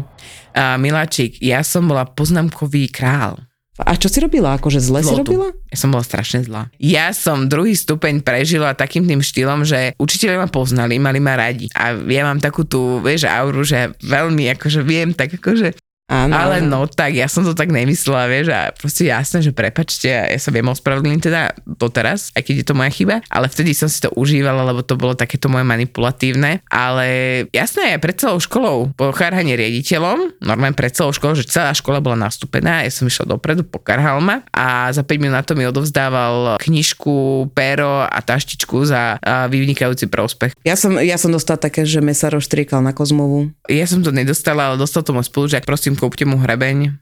Uh, 0.51 0.75
Miláčik, 0.79 1.39
ja 1.39 1.63
som 1.63 1.87
bola 1.87 2.07
poznámkový 2.07 2.87
král. 2.91 3.39
A 3.81 3.97
čo 3.97 4.11
si 4.11 4.21
robila? 4.21 4.59
Akože 4.59 4.77
zle 4.77 5.01
Zlotu. 5.01 5.09
si 5.09 5.19
robila? 5.25 5.47
Ja 5.71 5.77
som 5.79 5.89
bola 5.89 6.05
strašne 6.05 6.45
zlá. 6.45 6.69
Ja 6.77 7.09
som 7.15 7.49
druhý 7.49 7.73
stupeň 7.73 8.21
prežila 8.21 8.77
takým 8.77 9.07
tým 9.07 9.23
štýlom, 9.23 9.65
že 9.65 9.97
učiteľe 9.97 10.37
ma 10.37 10.47
poznali, 10.51 11.01
mali 11.01 11.17
ma 11.17 11.39
radi. 11.39 11.71
A 11.73 11.95
ja 11.97 12.23
mám 12.27 12.37
takú 12.37 12.67
tú, 12.67 13.01
vieš, 13.01 13.25
auru, 13.25 13.65
že 13.65 13.95
veľmi 14.05 14.53
akože 14.53 14.85
viem 14.85 15.15
tak 15.15 15.39
akože 15.39 15.73
Áno. 16.11 16.35
Ale 16.35 16.59
no 16.59 16.83
tak, 16.91 17.15
ja 17.15 17.31
som 17.31 17.47
to 17.47 17.55
tak 17.55 17.71
nemyslela, 17.71 18.27
vieš, 18.27 18.51
a 18.51 18.75
proste 18.75 19.07
jasné, 19.07 19.39
že 19.39 19.55
prepačte, 19.55 20.11
ja 20.11 20.35
sa 20.35 20.51
viem 20.51 20.67
ospravedlniť 20.67 21.21
teda 21.23 21.55
doteraz, 21.63 22.35
aj 22.35 22.43
keď 22.43 22.55
je 22.59 22.65
to 22.67 22.75
moja 22.75 22.91
chyba, 22.91 23.15
ale 23.31 23.47
vtedy 23.47 23.71
som 23.71 23.87
si 23.87 24.03
to 24.03 24.11
užívala, 24.19 24.67
lebo 24.67 24.83
to 24.83 24.99
bolo 24.99 25.15
takéto 25.15 25.47
moje 25.47 25.63
manipulatívne, 25.63 26.59
ale 26.67 27.07
jasné, 27.55 27.95
aj 27.95 28.03
pred 28.03 28.19
celou 28.19 28.43
školou, 28.43 28.91
po 28.91 29.15
charhanie 29.15 29.55
riaditeľom, 29.55 30.43
normálne 30.43 30.75
pred 30.75 30.91
celou 30.91 31.15
školou, 31.15 31.31
že 31.31 31.47
celá 31.47 31.71
škola 31.71 32.03
bola 32.03 32.27
nastúpená, 32.27 32.83
ja 32.83 32.91
som 32.91 33.07
išla 33.07 33.31
dopredu, 33.31 33.63
pokarhal 33.63 34.19
ma 34.19 34.43
a 34.51 34.91
za 34.91 35.07
5 35.07 35.15
minút 35.15 35.39
na 35.39 35.47
to 35.47 35.55
mi 35.55 35.63
odovzdával 35.63 36.59
knižku, 36.59 37.47
pero 37.55 38.03
a 38.03 38.19
taštičku 38.19 38.83
za 38.83 39.15
vynikajúci 39.47 40.11
prospech. 40.11 40.59
Ja 40.67 40.75
som, 40.75 40.99
ja 40.99 41.15
som 41.15 41.31
dostala 41.31 41.55
také, 41.55 41.87
že 41.87 42.03
me 42.03 42.11
sa 42.11 42.27
rozstriekal 42.27 42.83
na 42.83 42.91
kozmovu. 42.91 43.55
Ja 43.71 43.87
som 43.87 44.03
to 44.03 44.11
nedostala, 44.11 44.67
ale 44.67 44.75
dostal 44.75 45.07
to 45.07 45.15
môj 45.15 45.31
spolužiak, 45.31 45.63
prosím, 45.63 45.95
kúpte 46.01 46.25
mu 46.25 46.41
hrebeň. 46.41 46.97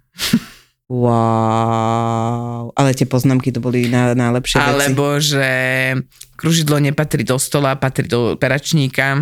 Wow, 0.89 2.73
ale 2.73 2.97
tie 2.97 3.05
poznámky 3.05 3.53
to 3.53 3.61
boli 3.61 3.87
na, 3.87 4.17
najlepšie 4.17 4.57
veci. 4.57 4.73
Alebo, 4.73 5.21
že 5.21 5.47
kružidlo 6.33 6.81
nepatrí 6.81 7.21
do 7.21 7.37
stola, 7.37 7.77
patrí 7.77 8.09
do 8.09 8.33
peračníka. 8.41 9.21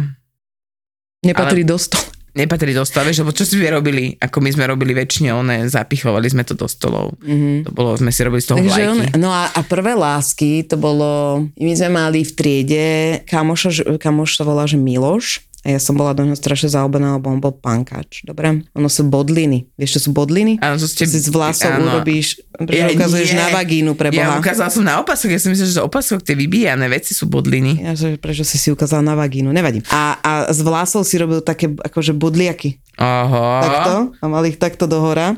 Nepatrí 1.27 1.67
ale... 1.67 1.69
do 1.69 1.77
stola. 1.77 2.07
Nepatrí 2.38 2.69
do 2.69 2.86
stola, 2.86 3.10
vieš, 3.10 3.25
lebo 3.25 3.34
čo 3.34 3.50
si 3.50 3.57
robili, 3.65 4.13
ako 4.13 4.38
my 4.46 4.50
sme 4.53 4.69
robili 4.69 4.93
väčšine, 4.93 5.34
one 5.34 5.65
zapichovali 5.65 6.29
sme 6.29 6.46
to 6.46 6.53
do 6.53 6.69
stolov. 6.69 7.17
Mm-hmm. 7.17 7.65
To 7.65 7.72
bolo, 7.74 7.98
sme 7.98 8.13
si 8.13 8.22
robili 8.22 8.46
z 8.46 8.53
toho 8.53 8.62
Takže 8.62 8.84
on, 8.93 9.00
No 9.17 9.34
a, 9.34 9.50
a 9.50 9.62
prvé 9.65 9.98
lásky, 9.98 10.62
to 10.62 10.77
bolo, 10.77 11.41
my 11.57 11.74
sme 11.74 11.89
mali 11.98 12.22
v 12.22 12.31
triede, 12.38 12.88
kamoša, 13.25 13.98
kamoš 13.98 14.38
sa 14.38 14.46
volá, 14.46 14.69
že 14.69 14.77
Miloš, 14.77 15.46
a 15.67 15.75
ja 15.75 15.83
som 15.83 16.00
bola 16.00 16.15
do 16.15 16.24
neho 16.24 16.39
strašne 16.39 16.71
zaobená, 16.71 17.19
lebo 17.19 17.27
on 17.27 17.43
bol 17.43 17.51
pankač. 17.51 18.24
Dobre? 18.24 18.63
Ono 18.71 18.88
sú 18.88 19.03
bodliny. 19.03 19.67
Vieš, 19.75 19.99
čo 19.99 20.01
sú 20.08 20.10
bodliny? 20.15 20.63
Áno, 20.63 20.80
to 20.80 20.88
ste... 20.88 21.03
Si 21.03 21.19
z 21.19 21.27
vlasov 21.27 21.75
áno. 21.75 21.91
urobíš, 21.91 22.39
ja, 22.71 22.88
ukazuješ 22.88 23.36
nie. 23.36 23.39
na 23.43 23.51
vagínu 23.51 23.91
pre 23.99 24.15
Boha. 24.15 24.32
Ja 24.32 24.39
ukázala 24.39 24.71
som 24.71 24.88
na 24.88 25.03
opasok, 25.03 25.36
ja 25.36 25.39
si 25.43 25.51
myslím, 25.51 25.67
že 25.67 25.84
opasok 25.84 26.23
tie 26.23 26.39
vybíjané 26.39 26.88
veci 26.88 27.12
sú 27.12 27.27
bodliny. 27.27 27.84
Ja, 27.84 27.99
že 27.99 28.15
prečo 28.15 28.47
si 28.47 28.56
si 28.56 28.71
ukázala 28.71 29.03
na 29.03 29.19
vagínu, 29.19 29.51
nevadí. 29.51 29.84
A, 29.91 30.15
a 30.23 30.32
z 30.56 30.63
vlasov 30.63 31.03
si 31.03 31.19
robil 31.19 31.43
také 31.43 31.67
akože 31.67 32.15
bodliaky. 32.15 32.80
Aha. 32.95 33.60
Takto, 33.60 33.95
a 34.15 34.23
mal 34.32 34.47
ich 34.47 34.56
takto 34.56 34.88
dohora 34.88 35.36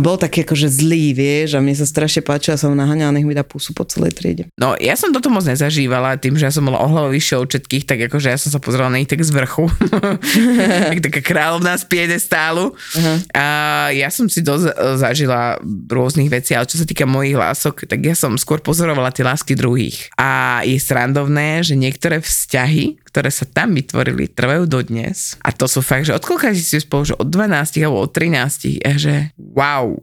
a 0.00 0.04
bol 0.08 0.16
taký 0.16 0.48
akože 0.48 0.64
zlý, 0.72 1.12
vieš, 1.12 1.52
a 1.52 1.60
mne 1.60 1.76
sa 1.76 1.84
strašne 1.84 2.24
páčilo, 2.24 2.56
som 2.56 2.72
naháňala, 2.72 3.12
nech 3.12 3.28
mi 3.28 3.36
dá 3.36 3.44
pusu 3.44 3.76
po 3.76 3.84
celej 3.84 4.16
triede. 4.16 4.48
No, 4.56 4.72
ja 4.80 4.96
som 4.96 5.12
toto 5.12 5.28
moc 5.28 5.44
nezažívala, 5.44 6.16
tým, 6.16 6.40
že 6.40 6.48
ja 6.48 6.52
som 6.56 6.64
bola 6.64 6.80
ohľadom 6.80 7.12
vyššie 7.12 7.36
od 7.36 7.52
všetkých, 7.52 7.84
tak 7.84 7.98
akože 8.08 8.32
ja 8.32 8.40
som 8.40 8.48
sa 8.48 8.56
pozerala 8.56 8.96
na 8.96 9.04
nich 9.04 9.12
tak 9.12 9.20
z 9.20 9.28
vrchu. 9.28 9.68
tak 10.96 10.98
taká 11.04 11.20
kráľovná 11.20 11.76
z 11.76 11.84
piedestálu. 11.84 12.72
Uh-huh. 12.72 13.16
A 13.36 13.44
ja 13.92 14.08
som 14.08 14.24
si 14.24 14.40
dosť 14.40 14.72
e, 14.72 14.74
zažila 14.96 15.60
rôznych 15.92 16.32
vecí, 16.32 16.56
ale 16.56 16.64
čo 16.64 16.80
sa 16.80 16.88
týka 16.88 17.04
mojich 17.04 17.36
lások, 17.36 17.84
tak 17.84 18.00
ja 18.00 18.16
som 18.16 18.40
skôr 18.40 18.64
pozorovala 18.64 19.12
tie 19.12 19.28
lásky 19.28 19.52
druhých. 19.52 20.08
A 20.16 20.64
je 20.64 20.80
srandovné, 20.80 21.60
že 21.60 21.76
niektoré 21.76 22.24
vzťahy, 22.24 23.04
ktoré 23.10 23.30
sa 23.34 23.42
tam 23.44 23.74
vytvorili, 23.74 24.30
trvajú 24.30 24.70
dodnes. 24.70 25.34
A 25.42 25.50
to 25.50 25.66
sú 25.66 25.82
fakt, 25.82 26.06
že 26.06 26.14
od 26.14 26.22
si 26.54 26.78
spolu, 26.78 27.02
že 27.10 27.18
od 27.18 27.26
12 27.26 27.82
alebo 27.82 28.06
od 28.06 28.10
13, 28.14 28.78
a 28.80 28.90
že 28.94 29.34
wow. 29.36 29.98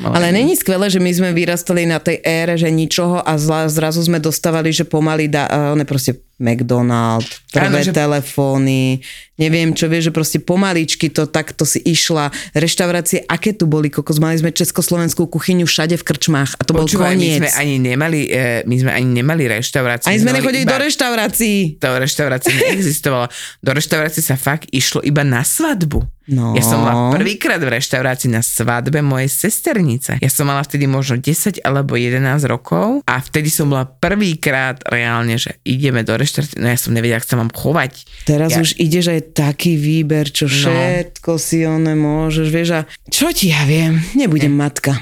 Ale 0.00 0.32
není 0.32 0.56
skvelé, 0.56 0.88
že 0.88 0.96
my 0.96 1.12
sme 1.12 1.30
vyrastali 1.36 1.84
na 1.84 2.00
tej 2.00 2.24
ére, 2.24 2.56
že 2.56 2.72
ničoho 2.72 3.20
a 3.20 3.36
zrazu 3.68 4.00
sme 4.00 4.16
dostávali, 4.16 4.72
že 4.72 4.88
pomaly 4.88 5.28
dá, 5.28 5.44
one 5.76 5.84
proste 5.84 6.16
McDonald, 6.40 7.28
prvé 7.52 7.84
že... 7.84 7.92
telefóny, 7.92 9.04
neviem 9.40 9.72
čo, 9.76 9.88
vieš, 9.88 10.08
že 10.08 10.12
proste 10.12 10.38
pomaličky 10.40 11.12
to 11.12 11.28
takto 11.28 11.68
si 11.68 11.80
išla. 11.84 12.32
Reštaurácie, 12.56 13.24
aké 13.28 13.56
tu 13.56 13.68
boli, 13.68 13.92
kokos, 13.92 14.20
mali 14.20 14.40
sme 14.40 14.52
československú 14.52 15.28
kuchyňu 15.28 15.68
všade 15.68 16.00
v 16.00 16.04
krčmách 16.04 16.56
a 16.56 16.62
to 16.64 16.76
Počúvaj, 16.76 17.16
bol 17.16 17.20
koniec. 17.20 17.40
my 17.40 17.48
sme 17.48 17.50
ani 17.56 17.76
nemali, 17.80 18.20
e, 18.28 18.64
my 18.64 18.76
sme 18.80 18.90
ani 18.92 19.08
nemali 19.20 19.42
reštaurácie. 19.48 20.08
Ani 20.08 20.20
sme 20.20 20.32
nechodili 20.36 20.64
iba, 20.64 20.76
do 20.76 20.84
reštaurácií. 20.84 21.80
Do 21.80 21.96
reštaurácie 21.96 22.52
neexistovalo. 22.56 23.28
Do 23.60 23.70
reštaurácie 23.76 24.24
sa 24.24 24.40
fakt 24.40 24.68
išlo 24.72 25.04
iba 25.04 25.24
na 25.24 25.44
svadbu. 25.44 26.04
No. 26.30 26.54
Ja 26.54 26.62
som 26.62 26.86
mala 26.86 27.10
prvýkrát 27.10 27.58
v 27.58 27.74
reštaurácii 27.74 28.30
na 28.30 28.38
svadbe 28.38 29.02
mojej 29.02 29.26
sesternice. 29.26 30.22
Ja 30.22 30.30
som 30.30 30.46
mala 30.46 30.62
vtedy 30.62 30.86
možno 30.86 31.18
10 31.18 31.58
alebo 31.66 31.98
11 31.98 32.22
rokov 32.46 33.02
a 33.02 33.18
vtedy 33.18 33.50
som 33.50 33.66
bola 33.66 33.82
prvýkrát 33.90 34.78
reálne, 34.86 35.34
že 35.42 35.58
ideme 35.66 36.06
do 36.06 36.14
reštaurácie 36.14 36.29
no 36.58 36.66
ja 36.70 36.78
som 36.78 36.94
nevedela, 36.94 37.18
ak 37.18 37.26
sa 37.26 37.38
mám 37.38 37.50
chovať. 37.50 38.06
Teraz 38.24 38.54
ja... 38.54 38.62
už 38.62 38.78
ideš 38.78 39.10
aj 39.10 39.20
taký 39.34 39.74
výber, 39.74 40.30
čo 40.30 40.46
no. 40.46 40.54
všetko 40.54 41.30
si 41.36 41.66
one 41.66 41.94
môžeš, 41.98 42.46
vieš 42.48 42.68
a 42.78 42.80
čo 43.10 43.34
ti 43.34 43.50
ja 43.50 43.66
viem, 43.66 43.98
nebudem 44.14 44.54
ne. 44.54 44.60
matka. 44.62 44.94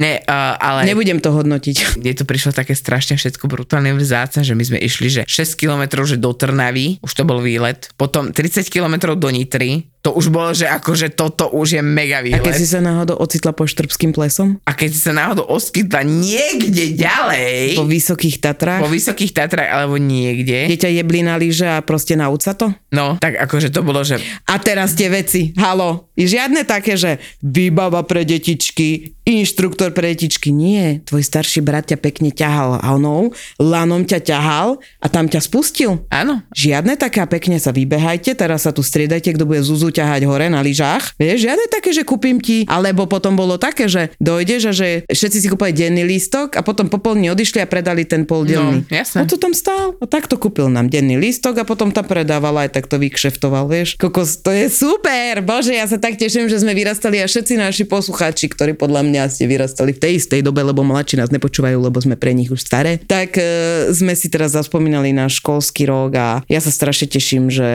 Ne, 0.00 0.16
uh, 0.24 0.56
ale... 0.56 0.88
Nebudem 0.88 1.20
to 1.20 1.28
hodnotiť. 1.28 2.00
Mne 2.00 2.16
to 2.16 2.24
prišlo 2.24 2.56
také 2.56 2.72
strašne 2.72 3.20
všetko 3.20 3.44
brutálne 3.52 3.92
vzácne, 3.92 4.40
že 4.40 4.56
my 4.56 4.64
sme 4.64 4.78
išli, 4.80 5.12
že 5.12 5.22
6 5.28 5.60
km 5.60 6.00
že 6.08 6.16
do 6.16 6.32
Trnavy, 6.32 6.96
už 7.04 7.12
to 7.12 7.28
bol 7.28 7.44
výlet, 7.44 7.92
potom 8.00 8.32
30 8.32 8.64
km 8.72 9.12
do 9.12 9.28
Nitry, 9.28 9.92
to 10.00 10.16
už 10.16 10.32
bolo, 10.32 10.56
že 10.56 10.64
akože 10.64 11.12
toto 11.12 11.52
už 11.52 11.76
je 11.76 11.82
mega 11.84 12.24
výlet. 12.24 12.40
A 12.40 12.48
keď 12.48 12.56
si 12.56 12.64
sa 12.64 12.80
náhodou 12.80 13.20
ocitla 13.20 13.52
po 13.52 13.68
Štrbským 13.68 14.16
plesom? 14.16 14.56
A 14.64 14.72
keď 14.72 14.96
si 14.96 15.00
sa 15.04 15.12
náhodou 15.12 15.44
oskytla 15.44 16.00
niekde 16.08 16.96
ďalej. 16.96 17.76
Po 17.76 17.84
Vysokých 17.84 18.40
Tatrách? 18.40 18.80
Po 18.80 18.88
Vysokých 18.88 19.36
Tatrách 19.36 19.68
alebo 19.68 20.00
niekde. 20.00 20.72
Dieťa 20.72 20.88
jebli 20.88 21.20
na 21.20 21.36
lyže 21.36 21.68
a 21.68 21.84
proste 21.84 22.16
nauca 22.16 22.56
to? 22.56 22.72
No, 22.96 23.20
tak 23.20 23.36
akože 23.44 23.68
to 23.68 23.84
bolo, 23.84 24.00
že... 24.00 24.16
A 24.48 24.56
teraz 24.56 24.96
tie 24.96 25.12
veci, 25.12 25.52
halo, 25.60 26.08
žiadne 26.16 26.64
také, 26.64 26.96
že 26.96 27.20
výbava 27.44 28.00
pre 28.08 28.24
detičky, 28.24 29.12
inštruktor 29.28 29.92
pre 29.92 30.16
detičky, 30.16 30.48
nie. 30.48 31.04
Tvoj 31.04 31.22
starší 31.22 31.60
brat 31.60 31.92
ťa 31.92 32.00
pekne 32.00 32.32
ťahal 32.32 32.80
onou, 32.82 33.36
lanom 33.60 34.02
ťa 34.08 34.18
ťahal 34.24 34.80
a 34.98 35.06
tam 35.12 35.28
ťa 35.28 35.44
spustil. 35.44 36.08
Áno. 36.08 36.40
Žiadne 36.56 36.96
taká 36.96 37.28
pekne 37.28 37.60
sa 37.60 37.70
vybehajte, 37.70 38.32
teraz 38.32 38.64
sa 38.64 38.72
tu 38.72 38.80
striedajte, 38.80 39.36
kto 39.36 39.44
bude 39.44 39.60
zuzu 39.60 39.89
budú 39.90 39.98
ťahať 39.98 40.22
hore 40.30 40.46
na 40.46 40.62
lyžách. 40.62 41.18
Vieš, 41.18 41.50
žiadne 41.50 41.66
také, 41.66 41.90
že 41.90 42.06
kúpim 42.06 42.38
ti, 42.38 42.62
alebo 42.70 43.10
potom 43.10 43.34
bolo 43.34 43.58
také, 43.58 43.90
že 43.90 44.14
dojdeš 44.22 44.62
a 44.70 44.72
že 44.72 45.02
všetci 45.10 45.38
si 45.42 45.46
kúpali 45.50 45.74
denný 45.74 46.06
lístok 46.06 46.54
a 46.54 46.62
potom 46.62 46.86
popolní 46.86 47.26
odišli 47.34 47.58
a 47.58 47.66
predali 47.66 48.06
ten 48.06 48.22
poldelný. 48.22 48.86
No, 48.86 48.94
jasné. 48.94 49.18
A 49.18 49.22
to 49.26 49.34
tam 49.34 49.50
stál. 49.50 49.98
A 49.98 50.06
takto 50.06 50.38
kúpil 50.38 50.70
nám 50.70 50.86
denný 50.86 51.18
lístok 51.18 51.58
a 51.58 51.64
potom 51.66 51.90
tam 51.90 52.06
predával 52.06 52.54
aj 52.62 52.78
takto 52.78 53.02
vykšeftoval, 53.02 53.66
vieš. 53.66 53.98
Kokos, 53.98 54.38
to 54.38 54.54
je 54.54 54.70
super! 54.70 55.42
Bože, 55.42 55.74
ja 55.74 55.90
sa 55.90 55.98
tak 55.98 56.14
teším, 56.14 56.46
že 56.46 56.62
sme 56.62 56.70
vyrastali 56.70 57.18
a 57.18 57.26
všetci 57.26 57.58
naši 57.58 57.82
poslucháči, 57.90 58.46
ktorí 58.46 58.78
podľa 58.78 59.02
mňa 59.02 59.22
ste 59.26 59.50
vyrastali 59.50 59.90
v 59.90 59.98
tej 60.06 60.12
istej 60.22 60.46
dobe, 60.46 60.62
lebo 60.62 60.86
mladší 60.86 61.18
nás 61.18 61.34
nepočúvajú, 61.34 61.82
lebo 61.82 61.98
sme 61.98 62.14
pre 62.14 62.30
nich 62.30 62.54
už 62.54 62.62
staré, 62.62 63.02
tak 63.02 63.34
e, 63.34 63.90
sme 63.90 64.14
si 64.14 64.30
teraz 64.30 64.54
zaspomínali 64.54 65.10
na 65.10 65.26
školský 65.26 65.90
rok 65.90 66.12
a 66.14 66.28
ja 66.46 66.60
sa 66.62 66.70
strašne 66.70 67.10
teším, 67.10 67.50
že 67.50 67.70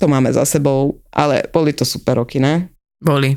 to 0.00 0.10
máme 0.10 0.32
za 0.32 0.42
sebou, 0.48 1.03
ale 1.14 1.42
boli 1.52 1.72
to 1.72 1.84
super 1.84 2.16
roky, 2.16 2.40
ne? 2.40 2.68
Boli. 3.04 3.36